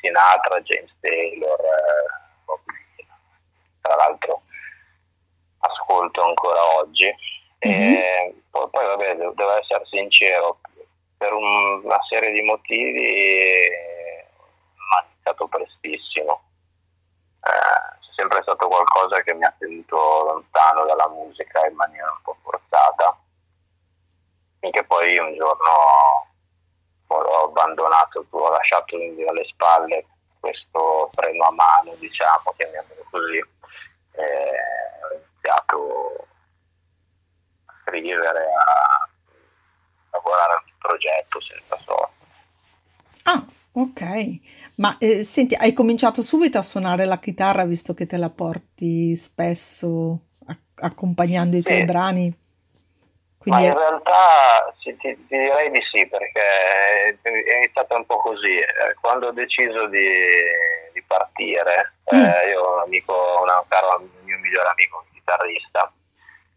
Sinatra, 0.00 0.60
James 0.62 0.90
Taylor, 0.98 1.60
eh, 1.60 2.64
tra 3.80 3.94
l'altro 3.94 4.42
ascolto 5.60 6.22
ancora 6.22 6.64
oggi. 6.76 7.14
E 7.58 8.34
poi, 8.50 8.68
poi, 8.70 8.84
vabbè, 8.86 9.16
devo, 9.16 9.32
devo 9.32 9.58
essere 9.58 9.84
sincero, 9.86 10.60
per 11.16 11.32
un- 11.32 11.84
una 11.84 12.00
serie 12.08 12.32
di 12.32 12.42
motivi 12.42 13.04
eh, 13.04 14.26
iniziato 15.30 15.46
prestissimo. 15.48 16.42
Eh, 17.42 17.98
c'è 18.00 18.12
sempre 18.14 18.42
stato 18.42 18.68
qualcosa 18.68 19.22
che 19.22 19.34
mi 19.34 19.44
ha 19.44 19.54
tenuto 19.58 19.96
lontano 20.24 20.84
dalla 20.84 21.08
musica 21.08 21.66
in 21.66 21.74
maniera 21.74 22.10
un 22.10 22.22
po' 22.22 22.36
forzata, 22.42 23.18
finché 24.60 24.84
poi 24.84 25.18
un 25.18 25.34
giorno 25.34 25.68
ho 27.08 27.44
abbandonato, 27.44 28.24
ho 28.30 28.48
lasciato 28.50 28.96
alle 28.96 29.44
spalle 29.44 30.06
questo 30.38 31.10
freno 31.12 31.44
a 31.44 31.52
mano, 31.52 31.94
diciamo, 31.98 32.54
chiamiamolo 32.56 33.04
così, 33.10 33.36
e 33.36 34.22
ho 35.02 35.20
iniziato 35.40 36.26
a 37.66 37.72
scrivere, 37.82 38.38
a 38.38 39.08
lavorare 40.12 40.52
a 40.52 40.62
un 40.64 40.72
progetto 40.78 41.40
senza 41.40 41.76
soldi. 41.76 42.18
Ah, 43.24 43.44
ok. 43.72 44.40
Ma 44.76 44.96
eh, 44.98 45.24
senti, 45.24 45.54
hai 45.54 45.72
cominciato 45.72 46.22
subito 46.22 46.58
a 46.58 46.62
suonare 46.62 47.04
la 47.06 47.18
chitarra 47.18 47.64
visto 47.64 47.94
che 47.94 48.06
te 48.06 48.16
la 48.16 48.30
porti 48.30 49.16
spesso 49.16 50.20
a- 50.46 50.56
accompagnando 50.86 51.56
i 51.56 51.62
tuoi 51.62 51.78
Sì. 51.78 51.84
brani? 51.84 52.38
Ma 53.44 53.56
Quindi 53.56 53.64
in 53.68 53.74
realtà 53.78 54.74
sì, 54.80 54.94
ti, 54.98 55.14
ti 55.26 55.36
direi 55.38 55.70
di 55.70 55.80
sì, 55.90 56.06
perché 56.06 56.40
è 57.22 57.56
iniziata 57.56 57.96
un 57.96 58.04
po' 58.04 58.18
così. 58.18 58.58
Eh, 58.58 58.94
Quando 59.00 59.28
ho 59.28 59.32
deciso 59.32 59.86
di, 59.86 60.06
di 60.92 61.02
partire, 61.06 61.94
eh, 62.04 62.16
Mm. 62.16 62.50
io 62.50 62.60
ho 62.62 62.74
un 62.74 62.80
amico, 62.82 63.14
un 63.42 63.48
caro 63.68 64.08
mio 64.24 64.38
migliore 64.38 64.68
amico, 64.68 65.04
chitarrista, 65.30 65.92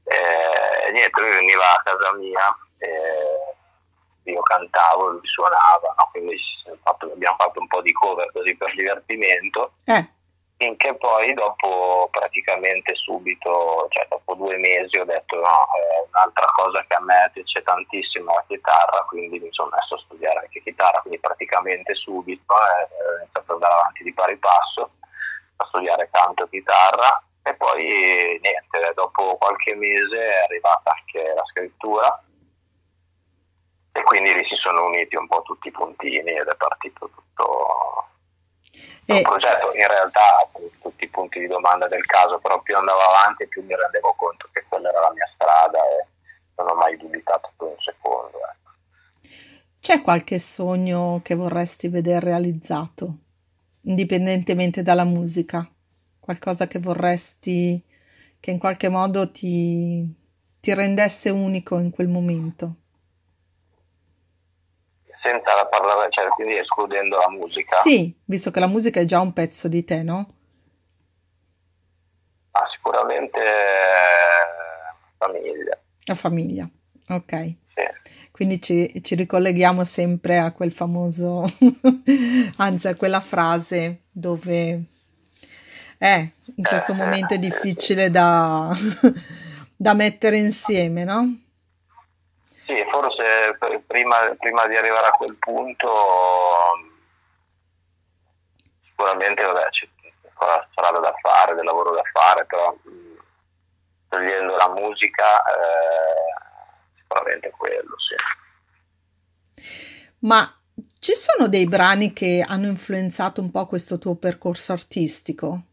eh, 0.05 0.91
niente, 0.91 1.21
lui 1.21 1.29
veniva 1.29 1.75
a 1.75 1.81
casa 1.83 2.13
mia, 2.15 2.57
eh, 2.79 4.31
io 4.31 4.41
cantavo, 4.41 5.09
lui 5.09 5.27
suonava, 5.27 5.93
no? 5.97 6.09
quindi 6.11 6.37
fatto- 6.81 7.11
abbiamo 7.11 7.35
fatto 7.37 7.59
un 7.59 7.67
po' 7.67 7.81
di 7.81 7.93
cover 7.93 8.31
così 8.31 8.55
per 8.55 8.73
divertimento. 8.75 9.73
eh, 9.85 10.09
Finché 10.55 10.95
poi 10.95 11.33
dopo 11.33 12.07
praticamente 12.11 12.95
subito, 12.95 13.87
cioè 13.89 14.05
dopo 14.07 14.35
due 14.35 14.55
mesi 14.57 14.97
ho 14.97 15.03
detto 15.03 15.35
no, 15.35 15.49
è 15.75 16.07
un'altra 16.07 16.45
cosa 16.55 16.85
che 16.87 16.93
a 16.93 17.01
me 17.01 17.29
piace 17.33 17.61
tantissimo 17.63 18.33
la 18.33 18.43
chitarra, 18.47 19.03
quindi 19.09 19.39
mi 19.39 19.49
sono 19.51 19.71
messo 19.73 19.95
a 19.95 19.99
studiare 20.05 20.39
anche 20.39 20.61
chitarra, 20.61 20.99
quindi 21.01 21.19
praticamente 21.19 21.93
subito 21.95 22.53
eh, 22.53 22.83
ho 22.83 23.17
iniziato 23.17 23.39
ad 23.39 23.49
andare 23.49 23.73
avanti 23.73 24.03
di 24.03 24.13
pari 24.13 24.37
passo 24.37 24.91
a 25.57 25.65
studiare 25.65 26.09
canto 26.11 26.45
e 26.45 26.49
chitarra 26.49 27.21
e 27.43 27.53
poi 27.55 28.39
niente, 28.41 28.91
dopo 28.95 29.35
qualche 29.37 29.75
mese 29.75 30.17
è 30.17 30.43
arrivata 30.43 30.95
anche 30.97 31.33
la 31.33 31.43
scrittura 31.45 32.23
e 33.91 34.03
quindi 34.03 34.33
lì 34.33 34.43
si 34.45 34.55
sono 34.55 34.85
uniti 34.85 35.15
un 35.15 35.27
po' 35.27 35.41
tutti 35.43 35.67
i 35.67 35.71
puntini 35.71 36.31
ed 36.31 36.47
è 36.47 36.55
partito 36.55 37.09
tutto 37.13 38.07
un 39.05 39.17
e, 39.17 39.21
progetto 39.21 39.73
in 39.75 39.87
realtà 39.87 40.49
tutti 40.81 41.03
i 41.03 41.09
punti 41.09 41.39
di 41.39 41.47
domanda 41.47 41.87
del 41.87 42.05
caso, 42.05 42.39
però 42.39 42.61
più 42.61 42.77
andavo 42.77 43.01
avanti 43.01 43.47
più 43.47 43.61
mi 43.63 43.75
rendevo 43.75 44.13
conto 44.17 44.47
che 44.51 44.65
quella 44.67 44.89
era 44.89 45.01
la 45.01 45.11
mia 45.11 45.29
strada 45.33 45.77
e 45.77 46.07
non 46.55 46.69
ho 46.69 46.75
mai 46.75 46.97
dubitato 46.97 47.51
per 47.57 47.67
un 47.67 47.75
secondo. 47.79 48.37
ecco. 48.37 48.71
c'è 49.79 50.01
qualche 50.01 50.39
sogno 50.39 51.19
che 51.21 51.35
vorresti 51.35 51.89
vedere 51.89 52.25
realizzato, 52.25 53.17
indipendentemente 53.81 54.81
dalla 54.81 55.03
musica? 55.03 55.67
Qualcosa 56.23 56.67
che 56.67 56.79
vorresti 56.79 57.83
che 58.39 58.49
in 58.49 58.57
qualche 58.57 58.87
modo 58.87 59.29
ti, 59.29 60.07
ti 60.61 60.73
rendesse 60.73 61.29
unico 61.29 61.77
in 61.79 61.91
quel 61.91 62.07
momento? 62.07 62.77
senza 65.21 65.65
parlare, 65.67 66.09
cioè 66.11 66.29
quindi 66.29 66.57
escludendo 66.57 67.17
la 67.17 67.29
musica. 67.29 67.81
Sì, 67.81 68.13
visto 68.23 68.51
che 68.51 68.61
la 68.61 68.67
musica 68.67 69.01
è 69.01 69.05
già 69.05 69.19
un 69.19 69.33
pezzo 69.33 69.67
di 69.67 69.83
te, 69.83 70.01
no? 70.01 70.33
Ah, 72.51 72.67
sicuramente 72.73 73.37
eh, 73.37 74.95
famiglia. 75.17 75.77
La 76.05 76.15
famiglia, 76.15 76.69
ok. 77.09 77.31
Sì. 77.33 77.83
Quindi 78.31 78.61
ci, 78.61 79.01
ci 79.03 79.15
ricolleghiamo 79.15 79.83
sempre 79.83 80.37
a 80.37 80.53
quel 80.53 80.71
famoso, 80.71 81.43
anzi 82.57 82.87
a 82.87 82.95
quella 82.95 83.19
frase 83.19 84.03
dove 84.09 84.91
è 86.03 86.29
in 86.55 86.65
questo 86.65 86.91
Eh, 86.91 86.95
momento 86.95 87.33
è 87.33 87.37
eh, 87.37 87.39
difficile 87.39 88.09
da, 88.09 88.73
da 89.77 89.93
mettere 89.93 90.37
insieme, 90.37 91.05
no? 91.05 91.39
Sì, 92.65 92.75
forse 92.91 93.55
pr- 93.57 93.81
prima, 93.87 94.35
prima 94.37 94.67
di 94.67 94.75
arrivare 94.75 95.07
a 95.07 95.11
quel 95.11 95.37
punto 95.37 95.89
sicuramente 98.83 99.41
vabbè, 99.43 99.69
c'è 99.69 99.87
ancora 100.27 100.67
strada 100.71 100.99
da 100.99 101.13
fare, 101.21 101.55
del 101.55 101.65
lavoro 101.65 101.93
da 101.93 102.03
fare, 102.11 102.45
però 102.45 102.75
togliendo 104.09 104.55
la 104.55 104.69
musica 104.73 105.41
eh, 105.43 106.33
sicuramente 106.97 107.49
quello, 107.51 107.95
sì. 107.97 108.15
Ma 110.19 110.53
ci 110.99 111.13
sono 111.15 111.47
dei 111.47 111.67
brani 111.67 112.13
che 112.13 112.45
hanno 112.47 112.67
influenzato 112.67 113.41
un 113.41 113.51
po' 113.51 113.65
questo 113.67 113.97
tuo 113.97 114.15
percorso 114.15 114.71
artistico? 114.73 115.63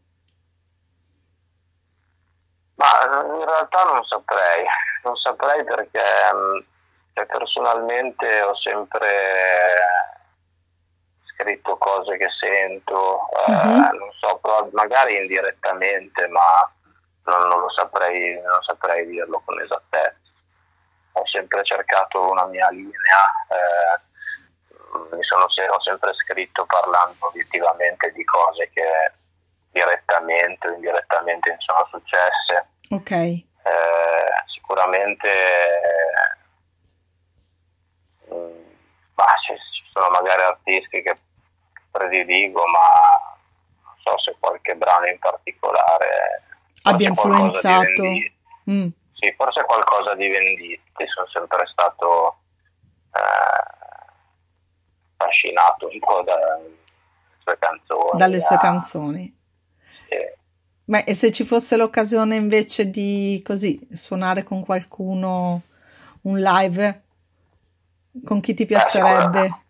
Ma 2.81 3.03
eh, 3.03 3.25
in 3.27 3.45
realtà 3.45 3.83
non 3.83 4.03
saprei, 4.05 4.65
non 5.03 5.15
saprei 5.17 5.63
perché 5.63 6.01
mh, 6.33 6.65
cioè, 7.13 7.25
personalmente 7.27 8.41
ho 8.41 8.55
sempre 8.55 9.77
scritto 11.25 11.77
cose 11.77 12.17
che 12.17 12.29
sento, 12.39 13.27
eh, 13.47 13.51
Mhm. 13.51 13.97
non 13.97 14.11
so, 14.19 14.37
però 14.41 14.67
magari 14.71 15.15
indirettamente, 15.17 16.27
ma 16.27 16.67
non, 17.25 17.47
non 17.47 17.59
lo 17.59 17.69
saprei, 17.69 18.41
non 18.41 18.61
saprei 18.63 19.05
dirlo 19.05 19.41
con 19.45 19.59
esattezza. 19.61 20.17
Ho 21.13 21.25
sempre 21.27 21.63
cercato 21.63 22.29
una 22.29 22.45
mia 22.45 22.69
linea, 22.69 23.21
eh, 23.49 23.99
mi 25.15 25.23
sono 25.23 25.43
ho 25.45 25.81
sempre 25.81 26.13
scritto 26.15 26.65
parlando 26.65 27.27
obiettivamente 27.27 28.11
di 28.11 28.23
cose 28.23 28.69
che 28.73 29.11
direttamente 29.71 30.67
o 30.67 30.73
indirettamente 30.73 31.49
mi 31.51 31.57
sono 31.59 31.87
successe. 31.91 32.67
Ok, 32.89 33.11
Eh, 33.11 33.45
sicuramente 34.53 35.27
eh, 38.27 38.75
bah, 39.13 39.35
ci, 39.45 39.53
ci 39.55 39.89
sono 39.91 40.09
magari 40.09 40.41
artisti 40.41 41.01
che 41.01 41.17
prediligo, 41.91 42.63
ma 42.67 43.35
non 43.83 43.95
so 44.03 44.17
se 44.19 44.35
qualche 44.39 44.75
brano 44.75 45.05
in 45.07 45.19
particolare 45.19 46.43
abbia 46.83 47.09
influenzato. 47.09 48.03
Mm, 48.69 48.87
Sì, 49.13 49.31
forse 49.37 49.63
qualcosa 49.65 50.15
di 50.15 50.27
Venditti, 50.27 51.07
sono 51.07 51.27
sempre 51.27 51.65
stato 51.67 52.37
eh, 53.13 53.19
affascinato 55.17 55.87
un 55.91 55.99
po' 55.99 56.21
dalle 56.23 56.77
sue 57.39 57.57
canzoni. 57.59 58.17
dalle 58.17 58.39
sue 58.41 58.57
canzoni. 58.57 59.39
Beh, 60.91 61.05
e 61.05 61.13
se 61.13 61.31
ci 61.31 61.45
fosse 61.45 61.77
l'occasione 61.77 62.35
invece 62.35 62.89
di 62.89 63.41
così 63.45 63.79
suonare 63.93 64.43
con 64.43 64.65
qualcuno 64.65 65.61
un 66.23 66.37
live, 66.37 67.03
con 68.25 68.41
chi 68.41 68.53
ti 68.53 68.65
piacerebbe? 68.65 69.61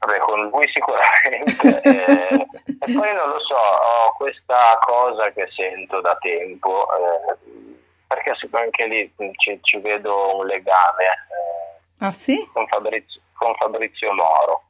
Vabbè, 0.00 0.18
con 0.18 0.48
lui 0.48 0.68
sicuramente. 0.72 1.82
eh, 1.86 2.46
e 2.80 2.92
poi 2.92 3.14
non 3.14 3.28
lo 3.28 3.38
so, 3.38 3.54
ho 3.54 4.12
questa 4.16 4.76
cosa 4.80 5.30
che 5.30 5.48
sento 5.54 6.00
da 6.00 6.16
tempo, 6.16 6.88
eh, 6.96 7.36
perché 8.08 8.32
anche 8.50 8.86
lì 8.88 9.14
ci, 9.36 9.56
ci 9.62 9.78
vedo 9.78 10.38
un 10.38 10.46
legame 10.46 11.04
eh, 11.04 11.78
Ah 11.98 12.10
sì? 12.10 12.44
con, 12.52 12.66
Fabrizio, 12.66 13.20
con 13.34 13.54
Fabrizio 13.54 14.12
Moro. 14.12 14.62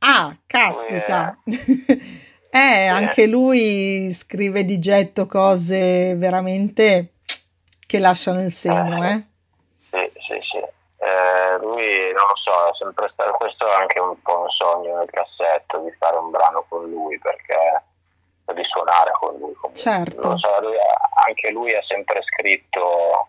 Ah, 0.00 0.36
caspita! 0.46 1.38
Eh, 2.56 2.86
anche 2.86 3.26
lui 3.26 4.10
scrive 4.12 4.64
di 4.64 4.78
getto 4.78 5.26
cose 5.26 6.14
veramente 6.14 7.12
che 7.86 7.98
lasciano 7.98 8.42
il 8.42 8.50
segno, 8.50 9.04
eh? 9.04 9.24
Sì, 9.90 10.10
sì, 10.14 10.40
sì. 10.40 10.58
Eh, 10.58 11.58
lui, 11.60 12.12
non 12.14 12.24
lo 12.24 12.36
so, 12.42 12.68
è 12.70 12.74
sempre 12.78 13.10
stato, 13.12 13.32
questo 13.32 13.68
è 13.68 13.74
anche 13.74 14.00
un 14.00 14.20
po' 14.22 14.40
un 14.40 14.48
sogno 14.48 14.96
nel 14.96 15.10
cassetto 15.10 15.80
di 15.80 15.92
fare 15.98 16.16
un 16.16 16.30
brano 16.30 16.64
con 16.68 16.88
lui, 16.88 17.18
perché 17.18 17.82
di 18.54 18.64
suonare 18.64 19.10
con 19.20 19.36
lui. 19.36 19.52
Comunque. 19.54 19.74
Certo. 19.74 20.26
Non 20.26 20.38
so, 20.38 20.60
lui 20.60 20.76
anche 21.26 21.50
lui 21.50 21.74
ha 21.74 21.82
sempre 21.82 22.22
scritto, 22.22 23.28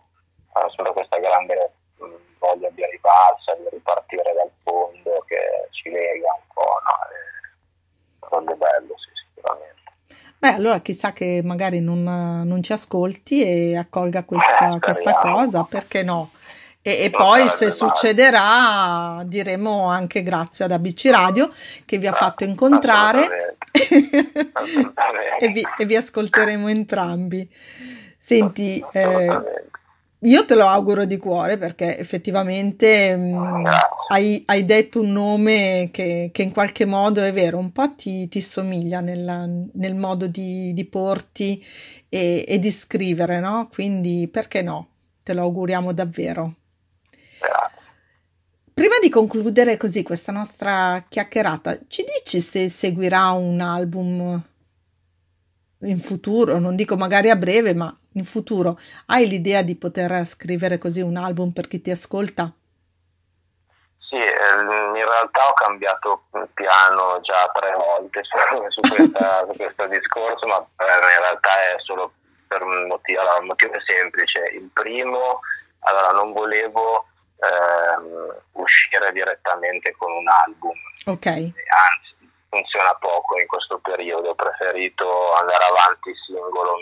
ha 0.52 0.70
sempre 0.74 0.92
questa 0.94 1.18
grande 1.18 1.72
mh, 1.98 2.14
voglia 2.38 2.70
di 2.70 2.82
rivalsa, 2.84 3.54
di 3.56 3.68
ripartire 3.70 4.32
dal 4.32 4.50
fondo 4.62 5.22
che 5.26 5.68
ci 5.72 5.90
lega 5.90 6.32
un 6.32 6.46
po', 6.54 6.62
no? 6.62 7.06
Sarebbe 8.28 8.54
bello, 8.54 8.94
sì, 8.98 9.08
sicuramente. 9.38 9.76
Beh, 10.38 10.54
allora 10.54 10.80
chissà 10.80 11.12
che 11.12 11.40
magari 11.42 11.80
non, 11.80 12.02
non 12.02 12.62
ci 12.62 12.72
ascolti 12.72 13.42
e 13.42 13.76
accolga 13.76 14.22
questa, 14.22 14.74
Eh, 14.74 14.78
questa 14.78 15.14
cosa, 15.14 15.64
perché 15.64 16.02
no? 16.02 16.30
E, 16.80 17.04
e 17.04 17.10
poi 17.10 17.48
se 17.48 17.72
succederà 17.72 19.22
diremo 19.24 19.88
anche 19.88 20.22
grazie 20.22 20.64
ad 20.64 20.70
ABC 20.70 21.10
Radio 21.10 21.52
che 21.84 21.98
vi 21.98 22.06
ha 22.06 22.12
fatto 22.12 22.44
incontrare 22.44 23.56
Assolutamente. 23.72 24.50
Assolutamente. 24.52 25.44
e, 25.44 25.48
vi, 25.48 25.66
e 25.76 25.84
vi 25.86 25.96
ascolteremo 25.96 26.68
entrambi. 26.68 27.50
Senti, 28.16 28.84
eh. 28.92 29.40
Io 30.20 30.44
te 30.46 30.54
lo 30.54 30.66
auguro 30.66 31.04
di 31.04 31.16
cuore 31.16 31.56
perché 31.58 31.96
effettivamente 31.98 33.16
mh, 33.16 33.62
Grazie. 33.62 33.98
hai, 34.08 34.42
hai 34.46 34.64
detto 34.64 35.00
un 35.00 35.12
nome 35.12 35.90
che, 35.92 36.30
che 36.32 36.42
in 36.42 36.52
qualche 36.52 36.84
modo 36.86 37.22
è 37.22 37.32
vero, 37.32 37.58
un 37.58 37.72
po' 37.72 37.94
ti, 37.94 38.28
ti 38.28 38.40
somiglia 38.40 39.00
nella- 39.00 39.46
nel 39.74 39.94
modo 39.94 40.26
di, 40.26 40.72
di 40.74 40.84
porti 40.86 41.64
e, 42.08 42.44
e 42.48 42.58
di 42.58 42.70
scrivere, 42.70 43.40
no? 43.40 43.68
Quindi 43.72 44.28
perché 44.28 44.62
no? 44.62 44.88
Te 45.22 45.34
lo 45.34 45.42
auguriamo 45.42 45.92
davvero. 45.92 46.54
Prima 48.72 48.98
di 49.02 49.08
concludere 49.10 49.76
così 49.76 50.02
questa 50.02 50.32
nostra 50.32 51.04
chiacchierata, 51.08 51.80
ci 51.88 52.04
dici 52.04 52.40
se 52.40 52.68
seguirà 52.68 53.30
un 53.32 53.60
album 53.60 54.42
in 55.80 55.98
futuro? 56.00 56.58
Non 56.58 56.76
dico 56.76 56.96
magari 56.96 57.30
a 57.30 57.36
breve, 57.36 57.74
ma 57.74 57.94
in 58.14 58.24
futuro. 58.24 58.78
Hai 59.06 59.26
l'idea 59.28 59.62
di 59.62 59.76
poter 59.76 60.24
scrivere 60.26 60.78
così 60.78 61.00
un 61.00 61.16
album 61.16 61.50
per 61.52 61.68
chi 61.68 61.80
ti 61.80 61.90
ascolta? 61.90 62.52
Sì, 63.98 64.16
ehm, 64.16 64.96
in 64.96 65.04
realtà 65.04 65.48
ho 65.48 65.52
cambiato 65.52 66.22
piano 66.54 67.20
già 67.20 67.50
tre 67.52 67.72
volte 67.74 68.22
su, 68.24 68.80
questa- 68.88 69.44
su 69.46 69.56
questo 69.56 69.86
discorso, 69.86 70.46
ma 70.46 70.56
eh, 70.56 71.14
in 71.14 71.20
realtà 71.20 71.50
è 71.50 71.74
solo 71.84 72.12
per 72.48 72.62
un 72.62 72.86
motivo, 72.86 73.20
allora, 73.20 73.38
un 73.38 73.46
motivo 73.46 73.74
è 73.74 73.80
semplice. 73.84 74.40
Il 74.54 74.70
primo, 74.72 75.40
allora 75.80 76.12
non 76.12 76.32
volevo 76.32 77.06
ehm, 77.36 78.34
uscire 78.52 79.12
direttamente 79.12 79.94
con 79.96 80.10
un 80.10 80.26
album, 80.28 80.72
Ok, 81.04 81.26
anzi 81.26 82.14
funziona 82.48 82.94
poco 82.94 83.38
in 83.38 83.46
questo 83.46 83.78
periodo, 83.78 84.30
ho 84.30 84.34
preferito 84.34 85.32
andare 85.34 85.64
avanti 85.64 86.12
singolo, 86.26 86.76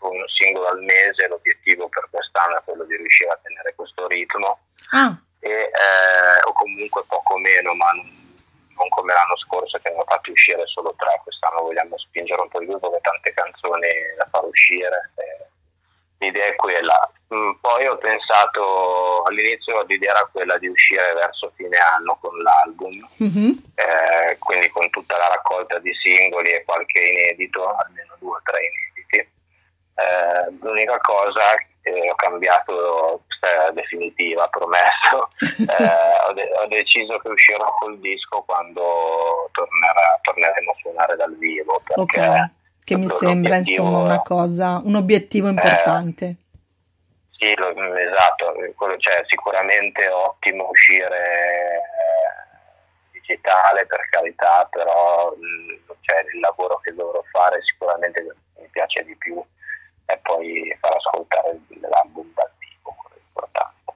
un 0.00 0.24
singolo 0.28 0.68
al 0.68 0.82
mese, 0.82 1.28
l'obiettivo 1.28 1.88
per 1.88 2.08
quest'anno 2.10 2.58
è 2.58 2.62
quello 2.64 2.84
di 2.84 2.96
riuscire 2.96 3.30
a 3.30 3.40
tenere 3.42 3.74
questo 3.74 4.06
ritmo 4.06 4.58
ah, 4.92 5.16
e, 5.40 5.50
eh, 5.50 6.40
o 6.44 6.52
comunque 6.52 7.02
poco 7.06 7.36
meno, 7.38 7.74
ma 7.74 7.90
non, 7.92 8.88
come 8.90 9.12
l'anno 9.12 9.36
scorso 9.38 9.78
che 9.78 9.90
ne 9.90 9.98
ho 9.98 10.04
fatti 10.04 10.30
uscire 10.30 10.66
solo 10.66 10.94
tre, 10.96 11.20
quest'anno 11.22 11.62
vogliamo 11.62 11.98
spingere 11.98 12.40
un 12.40 12.48
po' 12.48 12.60
di 12.60 12.66
più 12.66 12.78
perché 12.78 13.00
tante 13.02 13.32
canzoni 13.34 13.88
da 14.16 14.26
far 14.30 14.44
uscire. 14.44 15.10
eh, 15.16 15.46
l'idea 16.18 16.46
è 16.46 16.56
quella. 16.56 17.10
Mm, 17.34 17.50
Poi 17.60 17.86
ho 17.86 17.98
pensato, 17.98 19.22
all'inizio 19.24 19.82
l'idea 19.82 20.12
era 20.12 20.28
quella 20.32 20.56
di 20.56 20.66
uscire 20.68 21.12
verso 21.12 21.52
fine 21.56 21.76
anno 21.76 22.16
con 22.20 22.30
l'album, 22.40 23.06
mhm, 23.16 23.62
eh, 23.74 24.38
quindi 24.38 24.70
con 24.70 24.88
tutta 24.88 25.18
la 25.18 25.28
raccolta 25.28 25.78
di 25.78 25.92
singoli 25.94 26.50
e 26.52 26.64
qualche 26.64 26.98
inedito, 26.98 27.74
almeno 27.76 28.14
due 28.18 28.36
o 28.36 28.40
tre 28.42 28.60
inediti. 28.64 29.16
Eh, 29.98 30.56
l'unica 30.62 30.96
cosa 31.00 31.42
che 31.82 32.10
ho 32.10 32.14
cambiato, 32.14 33.22
questa 33.26 33.68
è 33.68 33.72
definitiva, 33.72 34.48
promesso, 34.48 35.28
eh, 35.68 36.28
ho, 36.28 36.32
de- 36.32 36.50
ho 36.56 36.66
deciso 36.68 37.18
che 37.18 37.28
uscirò 37.28 37.74
col 37.74 37.98
disco 37.98 38.40
quando 38.42 39.50
tornerà- 39.52 40.18
torneremo 40.22 40.70
a 40.70 40.74
suonare 40.80 41.16
dal 41.16 41.36
vivo. 41.36 41.82
Perché 41.84 42.00
ok, 42.00 42.50
che 42.84 42.96
mi 42.96 43.06
sembra 43.06 43.56
insomma 43.56 43.98
una 43.98 44.22
cosa, 44.22 44.80
un 44.82 44.94
obiettivo 44.94 45.48
importante. 45.48 46.36
Sì, 47.38 47.54
lo, 47.54 47.68
esatto, 47.94 48.52
cioè, 48.98 49.22
sicuramente 49.28 50.04
è 50.04 50.12
ottimo 50.12 50.68
uscire 50.70 51.76
eh, 51.76 53.10
digitale 53.12 53.86
per 53.86 54.08
carità, 54.10 54.66
però 54.68 55.32
cioè, 56.00 56.24
il 56.34 56.40
lavoro 56.40 56.80
che 56.82 56.92
dovrò 56.94 57.22
fare 57.30 57.62
sicuramente 57.62 58.22
mi 58.58 58.66
piace 58.72 59.04
di 59.04 59.14
più 59.16 59.40
e 60.06 60.18
poi 60.20 60.76
far 60.80 60.96
ascoltare 60.96 61.60
l'album 61.80 62.28
dal 62.34 62.50
vivo, 62.58 62.96
quello 62.96 63.14
è 63.14 63.20
importante. 63.24 63.92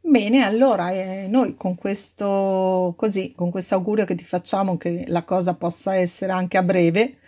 Bene, 0.00 0.44
allora 0.44 0.90
eh, 0.90 1.26
noi 1.28 1.54
con 1.54 1.76
questo 1.76 2.92
così, 2.96 3.34
con 3.36 3.52
questo 3.52 3.76
augurio 3.76 4.04
che 4.04 4.16
ti 4.16 4.24
facciamo 4.24 4.76
che 4.78 5.04
la 5.06 5.22
cosa 5.22 5.54
possa 5.54 5.94
essere 5.94 6.32
anche 6.32 6.56
a 6.56 6.62
breve, 6.62 7.18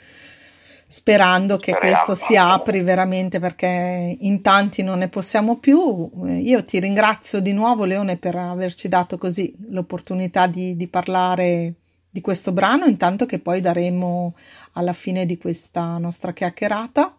sperando 0.88 1.56
che 1.56 1.72
Speriamo. 1.72 2.04
questo 2.04 2.14
si 2.14 2.36
apri 2.36 2.80
veramente 2.82 3.40
perché 3.40 4.16
in 4.20 4.40
tanti 4.40 4.82
non 4.82 4.98
ne 4.98 5.08
possiamo 5.08 5.56
più. 5.56 6.10
Eh, 6.26 6.38
io 6.38 6.64
ti 6.64 6.78
ringrazio 6.78 7.40
di 7.40 7.52
nuovo 7.52 7.84
Leone 7.84 8.16
per 8.16 8.36
averci 8.36 8.88
dato 8.88 9.18
così 9.18 9.54
l'opportunità 9.68 10.46
di, 10.46 10.76
di 10.76 10.86
parlare 10.86 11.74
di 12.08 12.20
questo 12.20 12.52
brano, 12.52 12.86
intanto 12.86 13.26
che 13.26 13.40
poi 13.40 13.60
daremo 13.60 14.34
alla 14.72 14.92
fine 14.92 15.26
di 15.26 15.36
questa 15.36 15.98
nostra 15.98 16.32
chiacchierata 16.32 17.14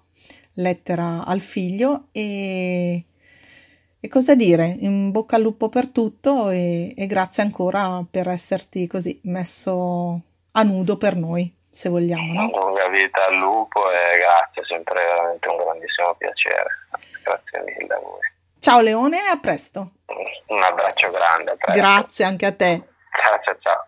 lettera 0.53 1.23
al 1.23 1.41
figlio 1.41 2.07
e, 2.11 3.05
e 3.99 4.07
cosa 4.07 4.33
dire, 4.33 4.75
in 4.79 5.11
bocca 5.11 5.35
al 5.35 5.43
lupo 5.43 5.69
per 5.69 5.91
tutto 5.91 6.49
e, 6.49 6.93
e 6.95 7.05
grazie 7.05 7.43
ancora 7.43 8.03
per 8.09 8.27
esserti 8.29 8.87
così 8.87 9.19
messo 9.23 10.21
a 10.51 10.63
nudo 10.63 10.97
per 10.97 11.15
noi 11.15 11.56
se 11.77 11.89
vogliamo. 11.89 12.33
No? 12.33 12.49
Lunga 12.49 12.87
vita 12.87 13.25
al 13.25 13.35
lupo 13.35 13.91
e 13.91 14.17
grazie, 14.17 14.65
sempre 14.65 15.03
veramente 15.05 15.47
un 15.47 15.57
grandissimo 15.57 16.15
piacere. 16.15 16.69
Grazie 17.23 17.59
mille 17.59 17.93
a 17.93 17.99
voi. 17.99 18.19
Ciao 18.57 18.79
Leone 18.79 19.17
e 19.17 19.27
a 19.27 19.37
presto. 19.37 19.91
Un 20.47 20.63
abbraccio 20.63 21.11
grande. 21.11 21.55
Grazie 21.71 22.25
anche 22.25 22.45
a 22.47 22.51
te. 22.51 22.83
Ciao 23.11 23.39
ciao 23.43 23.57
ciao. 23.59 23.87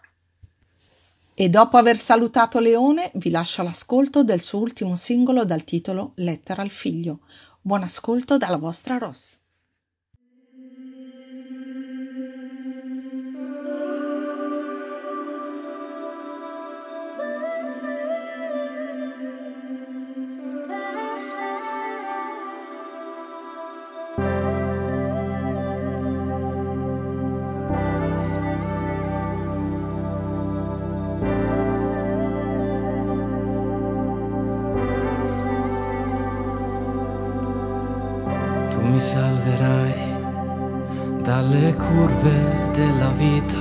E 1.34 1.50
dopo 1.50 1.78
aver 1.78 1.96
salutato 1.96 2.60
Leone, 2.60 3.10
vi 3.16 3.32
lascio 3.32 3.64
l'ascolto 3.64 4.24
del 4.24 4.42
suo 4.42 4.60
ultimo 4.60 4.96
singolo 4.96 5.44
dal 5.44 5.64
titolo 5.64 6.12
Lettera 6.18 6.62
al 6.62 6.70
figlio. 6.70 7.22
Buon 7.60 7.82
ascolto 7.82 8.38
dalla 8.38 8.58
vostra 8.58 9.00
Ross. 9.00 9.40
Della 42.80 43.10
vita. 43.10 43.58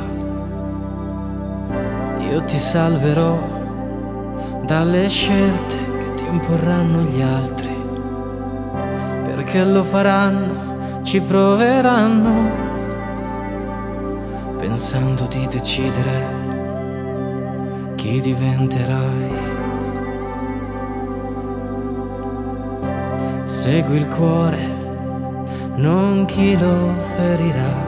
Io 2.20 2.44
ti 2.44 2.56
salverò 2.56 3.36
dalle 4.64 5.08
scelte 5.08 5.76
che 5.76 6.14
ti 6.14 6.24
imporranno 6.30 7.00
gli 7.00 7.20
altri, 7.20 7.76
perché 9.24 9.64
lo 9.64 9.82
faranno, 9.82 11.00
ci 11.02 11.20
proveranno, 11.20 12.50
pensando 14.58 15.24
di 15.24 15.48
decidere 15.50 16.36
chi 17.96 18.20
diventerai. 18.20 19.46
Segui 23.44 23.96
il 23.96 24.08
cuore, 24.08 24.76
non 25.74 26.24
chi 26.26 26.56
lo 26.56 26.92
ferirà. 27.16 27.87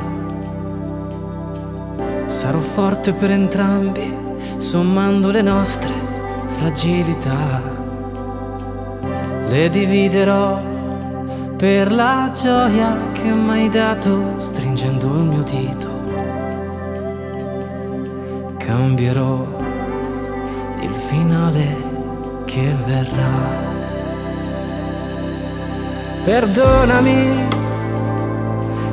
Sarò 2.40 2.61
forte 2.61 3.12
per 3.12 3.31
entrambi, 3.31 4.16
sommando 4.57 5.31
le 5.31 5.42
nostre 5.42 5.92
fragilità. 6.57 7.61
Le 9.46 9.68
dividerò 9.68 10.59
per 11.59 11.92
la 11.92 12.31
gioia 12.33 12.96
che 13.12 13.31
mi 13.31 13.50
hai 13.50 13.68
dato, 13.68 14.40
stringendo 14.40 15.07
il 15.07 15.22
mio 15.24 15.42
dito. 15.42 15.90
Cambierò 18.57 19.46
il 20.81 20.94
finale 20.94 21.76
che 22.46 22.74
verrà. 22.87 23.33
Perdonami 26.24 27.48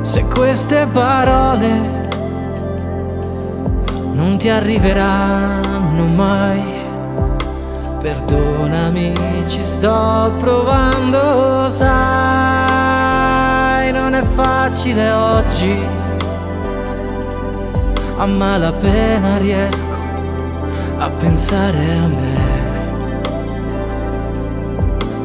se 0.02 0.22
queste 0.24 0.86
parole 0.92 1.97
non 4.18 4.36
ti 4.36 4.48
arriveranno 4.48 6.04
mai. 6.06 6.60
Perdonami, 8.00 9.14
ci 9.46 9.62
sto 9.62 10.34
provando, 10.40 11.70
sai, 11.70 11.92
non 13.92 14.14
è 14.14 14.24
facile 14.34 15.10
oggi. 15.12 15.78
A 18.18 18.26
malapena 18.26 19.36
riesco 19.38 19.96
a 20.98 21.08
pensare 21.10 21.92
a 21.92 22.06
me. 22.08 22.56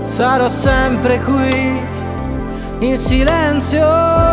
Sarò 0.03 0.47
sempre 0.49 1.19
qui 1.19 1.82
in 2.79 2.97
silenzio 2.97 4.33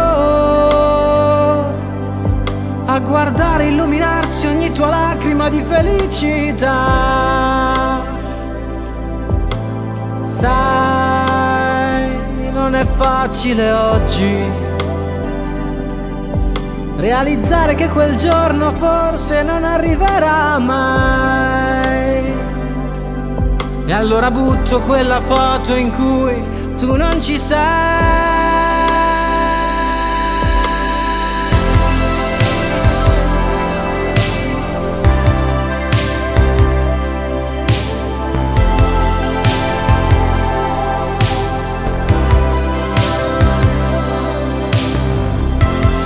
guardare 3.07 3.67
illuminarsi 3.67 4.47
ogni 4.47 4.73
tua 4.73 4.89
lacrima 4.89 5.49
di 5.49 5.63
felicità. 5.63 6.69
Sai, 10.39 12.19
non 12.53 12.75
è 12.75 12.87
facile 12.97 13.73
oggi 13.73 14.69
realizzare 17.01 17.75
che 17.75 17.89
quel 17.89 18.17
giorno 18.17 18.73
forse 18.73 19.43
non 19.43 19.65
arriverà 19.65 20.59
mai. 20.59 22.33
E 23.87 23.93
allora 23.93 24.31
butto 24.31 24.81
quella 24.81 25.21
foto 25.23 25.75
in 25.75 25.93
cui 25.93 26.41
tu 26.77 26.95
non 26.95 27.21
ci 27.21 27.37
sei. 27.37 28.30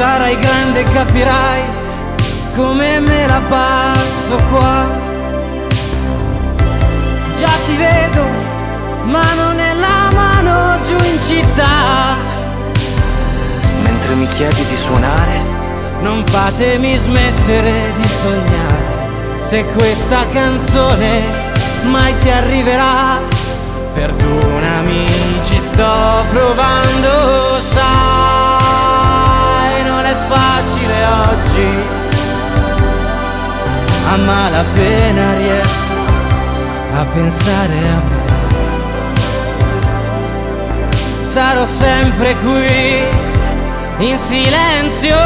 Sarai 0.07 0.39
grande 0.39 0.81
e 0.81 0.93
capirai 0.93 1.63
come 2.55 3.01
me 3.01 3.27
la 3.27 3.41
passo 3.49 4.37
qua. 4.51 4.87
Già 7.39 7.53
ti 7.65 7.75
vedo, 7.75 8.27
mano 9.05 9.53
nella 9.53 10.11
mano 10.13 10.79
giù 10.83 11.03
in 11.07 11.19
città. 11.27 12.17
Mentre 13.83 14.15
mi 14.17 14.29
chiedi 14.37 14.67
di 14.67 14.77
suonare, 14.87 15.41
non 16.03 16.23
fatemi 16.27 16.97
smettere 16.99 17.93
di 17.97 18.09
sognare. 18.09 19.39
Se 19.39 19.65
questa 19.75 20.27
canzone 20.35 21.23
mai 21.85 22.15
ti 22.19 22.29
arriverà, 22.29 23.21
perdonami, 23.95 25.07
ci 25.43 25.59
sto 25.59 26.25
provando, 26.31 27.63
sai 27.73 28.04
a 34.07 34.17
malapena 34.17 35.37
riesco 35.37 35.95
a 36.97 37.05
pensare 37.13 37.79
a 37.79 38.01
me. 38.09 38.23
Sarò 41.21 41.67
sempre 41.67 42.37
qui 42.37 43.03
in 43.99 44.19
silenzio 44.19 45.17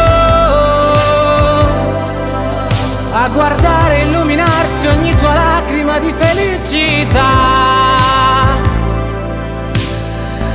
a 3.13 3.29
guardare 3.33 4.03
illuminarsi 4.03 4.87
ogni 4.87 5.17
tua 5.17 5.35
lacrima 5.35 5.99
di 5.99 6.15
felicità. 6.17 7.31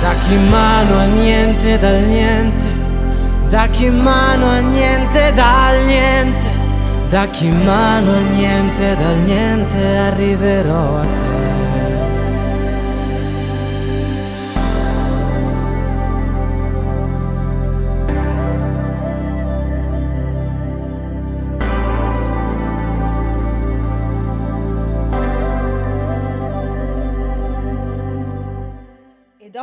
Da 0.00 0.12
chi 0.24 0.36
mano 0.36 0.98
a 0.98 1.04
niente 1.04 1.78
dal 1.78 2.00
niente, 2.02 2.68
da 3.48 3.66
chi 3.66 3.90
mano 3.90 4.46
a 4.46 4.58
niente 4.58 5.32
dal 5.34 5.84
niente, 5.86 6.48
da 7.10 7.26
chi 7.26 7.48
mano 7.48 8.12
a 8.12 8.20
niente 8.20 8.96
dal 8.96 9.16
niente 9.24 9.96
arriverò 9.96 10.98
a 10.98 11.02
te. 11.02 11.63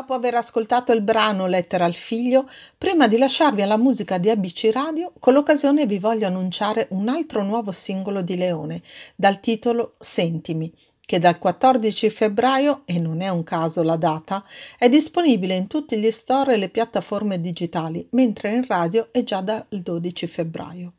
Dopo 0.01 0.13
aver 0.15 0.33
ascoltato 0.33 0.93
il 0.93 1.03
brano 1.03 1.45
Lettera 1.45 1.85
al 1.85 1.93
figlio, 1.93 2.49
prima 2.75 3.07
di 3.07 3.19
lasciarvi 3.19 3.61
alla 3.61 3.77
musica 3.77 4.17
di 4.17 4.31
ABC 4.31 4.71
Radio, 4.73 5.13
con 5.19 5.33
l'occasione 5.33 5.85
vi 5.85 5.99
voglio 5.99 6.25
annunciare 6.25 6.87
un 6.89 7.07
altro 7.07 7.43
nuovo 7.43 7.71
singolo 7.71 8.23
di 8.23 8.35
Leone, 8.35 8.81
dal 9.15 9.39
titolo 9.39 9.93
Sentimi, 9.99 10.73
che 11.05 11.19
dal 11.19 11.37
14 11.37 12.09
febbraio, 12.09 12.81
e 12.85 12.97
non 12.97 13.21
è 13.21 13.29
un 13.29 13.43
caso 13.43 13.83
la 13.83 13.95
data, 13.95 14.43
è 14.75 14.89
disponibile 14.89 15.53
in 15.55 15.67
tutti 15.67 15.95
gli 15.97 16.09
store 16.09 16.55
e 16.55 16.57
le 16.57 16.69
piattaforme 16.69 17.39
digitali, 17.39 18.07
mentre 18.13 18.51
in 18.53 18.65
radio 18.65 19.09
è 19.11 19.21
già 19.21 19.41
dal 19.41 19.67
12 19.69 20.25
febbraio 20.25 20.93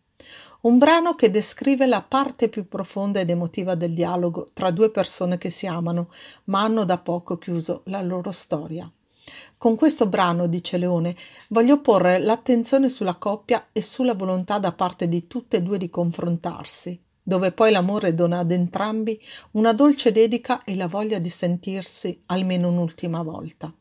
un 0.63 0.79
brano 0.79 1.17
che 1.17 1.29
descrive 1.29 1.87
la 1.87 2.03
parte 2.03 2.49
più 2.49 2.69
profonda 2.69 3.19
ed 3.19 3.31
emotiva 3.31 3.75
del 3.75 3.95
dialogo 3.95 4.49
tra 4.53 4.71
due 4.71 4.91
persone 4.91 5.37
che 5.37 5.51
si 5.51 5.67
amano, 5.67 6.11
ma 6.45 6.63
hanno 6.63 6.85
da 6.85 6.99
poco 6.99 7.37
chiuso 7.37 7.83
la 7.87 8.01
loro 8.01 8.31
storia. 8.31 8.89
Con 9.57 9.75
questo 9.75 10.07
brano, 10.07 10.47
dice 10.47 10.79
Leone, 10.79 11.17
voglio 11.49 11.81
porre 11.81 12.21
l'attenzione 12.21 12.89
sulla 12.89 13.15
coppia 13.15 13.71
e 13.73 13.83
sulla 13.83 14.15
volontà 14.15 14.61
da 14.61 14.71
parte 14.71 15.09
di 15.09 15.27
tutte 15.27 15.57
e 15.57 15.63
due 15.63 15.79
di 15.79 15.91
confrontarsi, 15.91 17.01
dove 17.21 17.51
poi 17.51 17.73
l'amore 17.73 18.15
dona 18.15 18.39
ad 18.39 18.53
entrambi 18.53 19.21
una 19.53 19.73
dolce 19.73 20.13
dedica 20.13 20.63
e 20.63 20.77
la 20.77 20.87
voglia 20.87 21.19
di 21.19 21.29
sentirsi 21.29 22.23
almeno 22.27 22.69
un'ultima 22.69 23.23
volta. 23.23 23.73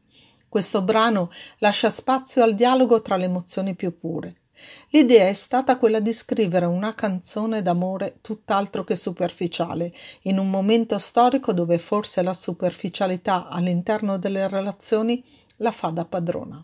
Questo 0.50 0.82
brano 0.82 1.30
lascia 1.60 1.92
spazio 1.92 2.42
al 2.42 2.56
dialogo 2.56 3.04
tra 3.04 3.18
le 3.18 3.26
emozioni 3.26 3.76
più 3.76 3.98
pure, 3.98 4.41
L'idea 4.90 5.28
è 5.28 5.34
stata 5.34 5.78
quella 5.78 6.00
di 6.00 6.14
scrivere 6.14 6.66
una 6.66 6.94
canzone 6.94 7.62
d'amore 7.62 8.18
tutt'altro 8.22 8.84
che 8.84 8.96
superficiale, 8.96 9.94
in 10.24 10.38
un 10.38 10.50
momento 10.50 10.98
storico 10.98 11.54
dove 11.54 11.78
forse 11.78 12.22
la 12.22 12.34
superficialità 12.34 13.48
all'interno 13.48 14.18
delle 14.18 14.48
relazioni 14.48 15.24
la 15.58 15.72
fa 15.72 15.90
da 15.90 16.06
padrona. 16.06 16.64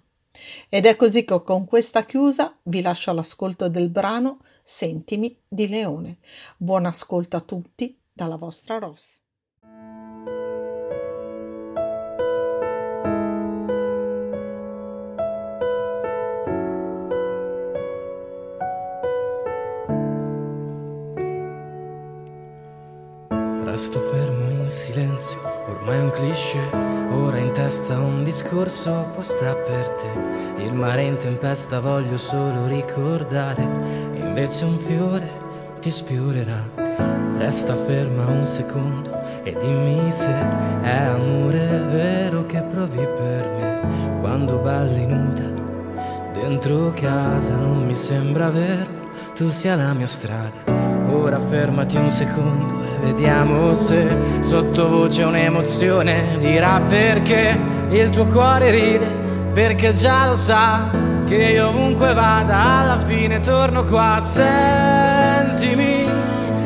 Ed 0.69 0.86
è 0.86 0.95
così 0.95 1.25
che 1.25 1.41
con 1.43 1.65
questa 1.65 2.05
chiusa 2.05 2.55
vi 2.63 2.81
lascio 2.81 3.12
all'ascolto 3.12 3.69
del 3.69 3.89
brano 3.89 4.39
Sentimi 4.63 5.36
di 5.47 5.67
Leone. 5.67 6.17
Buon 6.57 6.86
ascolto 6.86 7.38
a 7.38 7.41
tutti 7.41 7.97
dalla 8.12 8.36
vostra 8.36 8.77
Ross. 8.77 9.21
Resto 23.78 24.00
fermo 24.00 24.50
in 24.50 24.70
silenzio, 24.72 25.40
ormai 25.70 26.02
un 26.02 26.10
cliché, 26.10 26.68
ora 27.12 27.38
in 27.38 27.52
testa 27.52 28.00
un 28.00 28.24
discorso 28.24 28.92
apposta 28.92 29.54
per 29.54 29.88
te. 29.90 30.63
Il 30.63 30.74
mare 30.74 31.04
in 31.04 31.16
tempesta 31.16 31.80
voglio 31.80 32.18
solo 32.18 32.66
ricordare, 32.66 33.62
invece 34.16 34.66
un 34.66 34.80
fiore 34.80 35.30
ti 35.80 35.92
sfiorerà. 35.92 36.68
Resta 37.38 37.76
ferma 37.76 38.26
un 38.26 38.48
secondo 38.48 39.16
e 39.44 39.56
dimmi 39.62 40.12
se 40.12 40.34
è 40.82 40.98
amore 40.98 41.80
vero 41.82 42.48
che 42.48 42.63
provi 42.63 42.98
per 42.98 43.48
me. 43.60 44.20
Quando 44.22 44.58
balli 44.58 45.06
nuda 45.06 45.54
dentro 46.34 46.94
casa 46.96 47.54
non 47.54 47.86
mi 47.86 47.94
sembra 47.94 48.50
vero, 48.50 48.90
tu 49.36 49.50
sia 49.50 49.76
la 49.76 49.94
mia 49.94 50.08
strada. 50.08 50.66
Ora 51.12 51.38
fermati 51.38 51.96
un 51.98 52.10
secondo 52.10 52.87
Vediamo 53.08 53.74
se 53.74 54.41
sottovoce 54.41 55.24
un'emozione 55.24 56.36
dirà 56.39 56.82
perché 56.82 57.58
il 57.89 58.10
tuo 58.10 58.26
cuore 58.26 58.70
ride, 58.70 59.08
perché 59.54 59.93
già 59.93 60.28
lo 60.28 60.36
sa 60.36 60.89
che 61.26 61.36
io 61.36 61.70
ovunque 61.70 62.13
vada 62.13 62.82
alla 62.82 62.98
fine 62.98 63.39
torno 63.39 63.86
qua. 63.86 64.20
Sentimi 64.22 66.06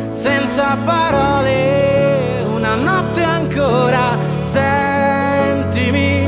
senza 0.07 0.75
parole, 0.83 2.43
una 2.51 2.73
notte 2.73 3.21
ancora. 3.21 4.17
Sentimi 4.39 6.27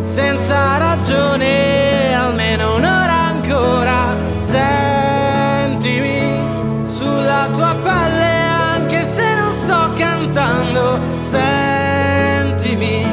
senza 0.00 0.78
ragione, 0.78 2.14
almeno 2.14 2.76
un'ora 2.76 3.12
ancora. 3.12 4.11
Sentimi, 11.32 13.06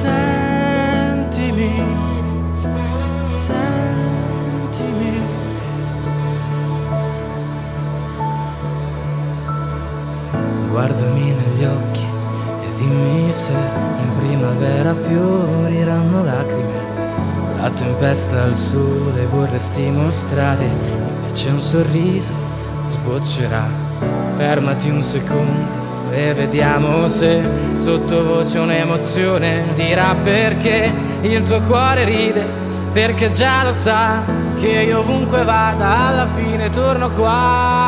sentimi, 0.00 1.72
sentimi. 3.44 4.62
Guardami 10.70 11.32
negli 11.32 11.64
occhi 11.64 12.00
e 12.62 12.74
dimmi 12.76 13.30
se 13.30 13.52
in 13.52 14.12
primavera 14.20 14.94
fioriranno 14.94 16.24
lacrime. 16.24 16.92
La 17.58 17.70
tempesta 17.70 18.44
al 18.44 18.54
sole 18.54 19.26
vorresti 19.26 19.90
mostrare, 19.90 20.64
invece 20.64 21.50
un 21.50 21.60
sorriso 21.60 22.32
sboccerà 22.88 23.68
fermati 24.36 24.88
un 24.88 25.02
secondo 25.02 25.83
e 26.14 26.32
vediamo 26.32 27.08
se 27.08 27.42
sottovoce 27.74 28.58
un'emozione 28.58 29.66
dirà 29.74 30.14
perché 30.22 30.92
il 31.22 31.42
tuo 31.42 31.60
cuore 31.62 32.04
ride, 32.04 32.46
perché 32.92 33.32
già 33.32 33.64
lo 33.64 33.72
sa 33.72 34.22
che 34.58 34.68
io 34.68 35.00
ovunque 35.00 35.42
vada 35.42 36.06
alla 36.06 36.28
fine 36.34 36.70
torno 36.70 37.10
qua. 37.10 37.83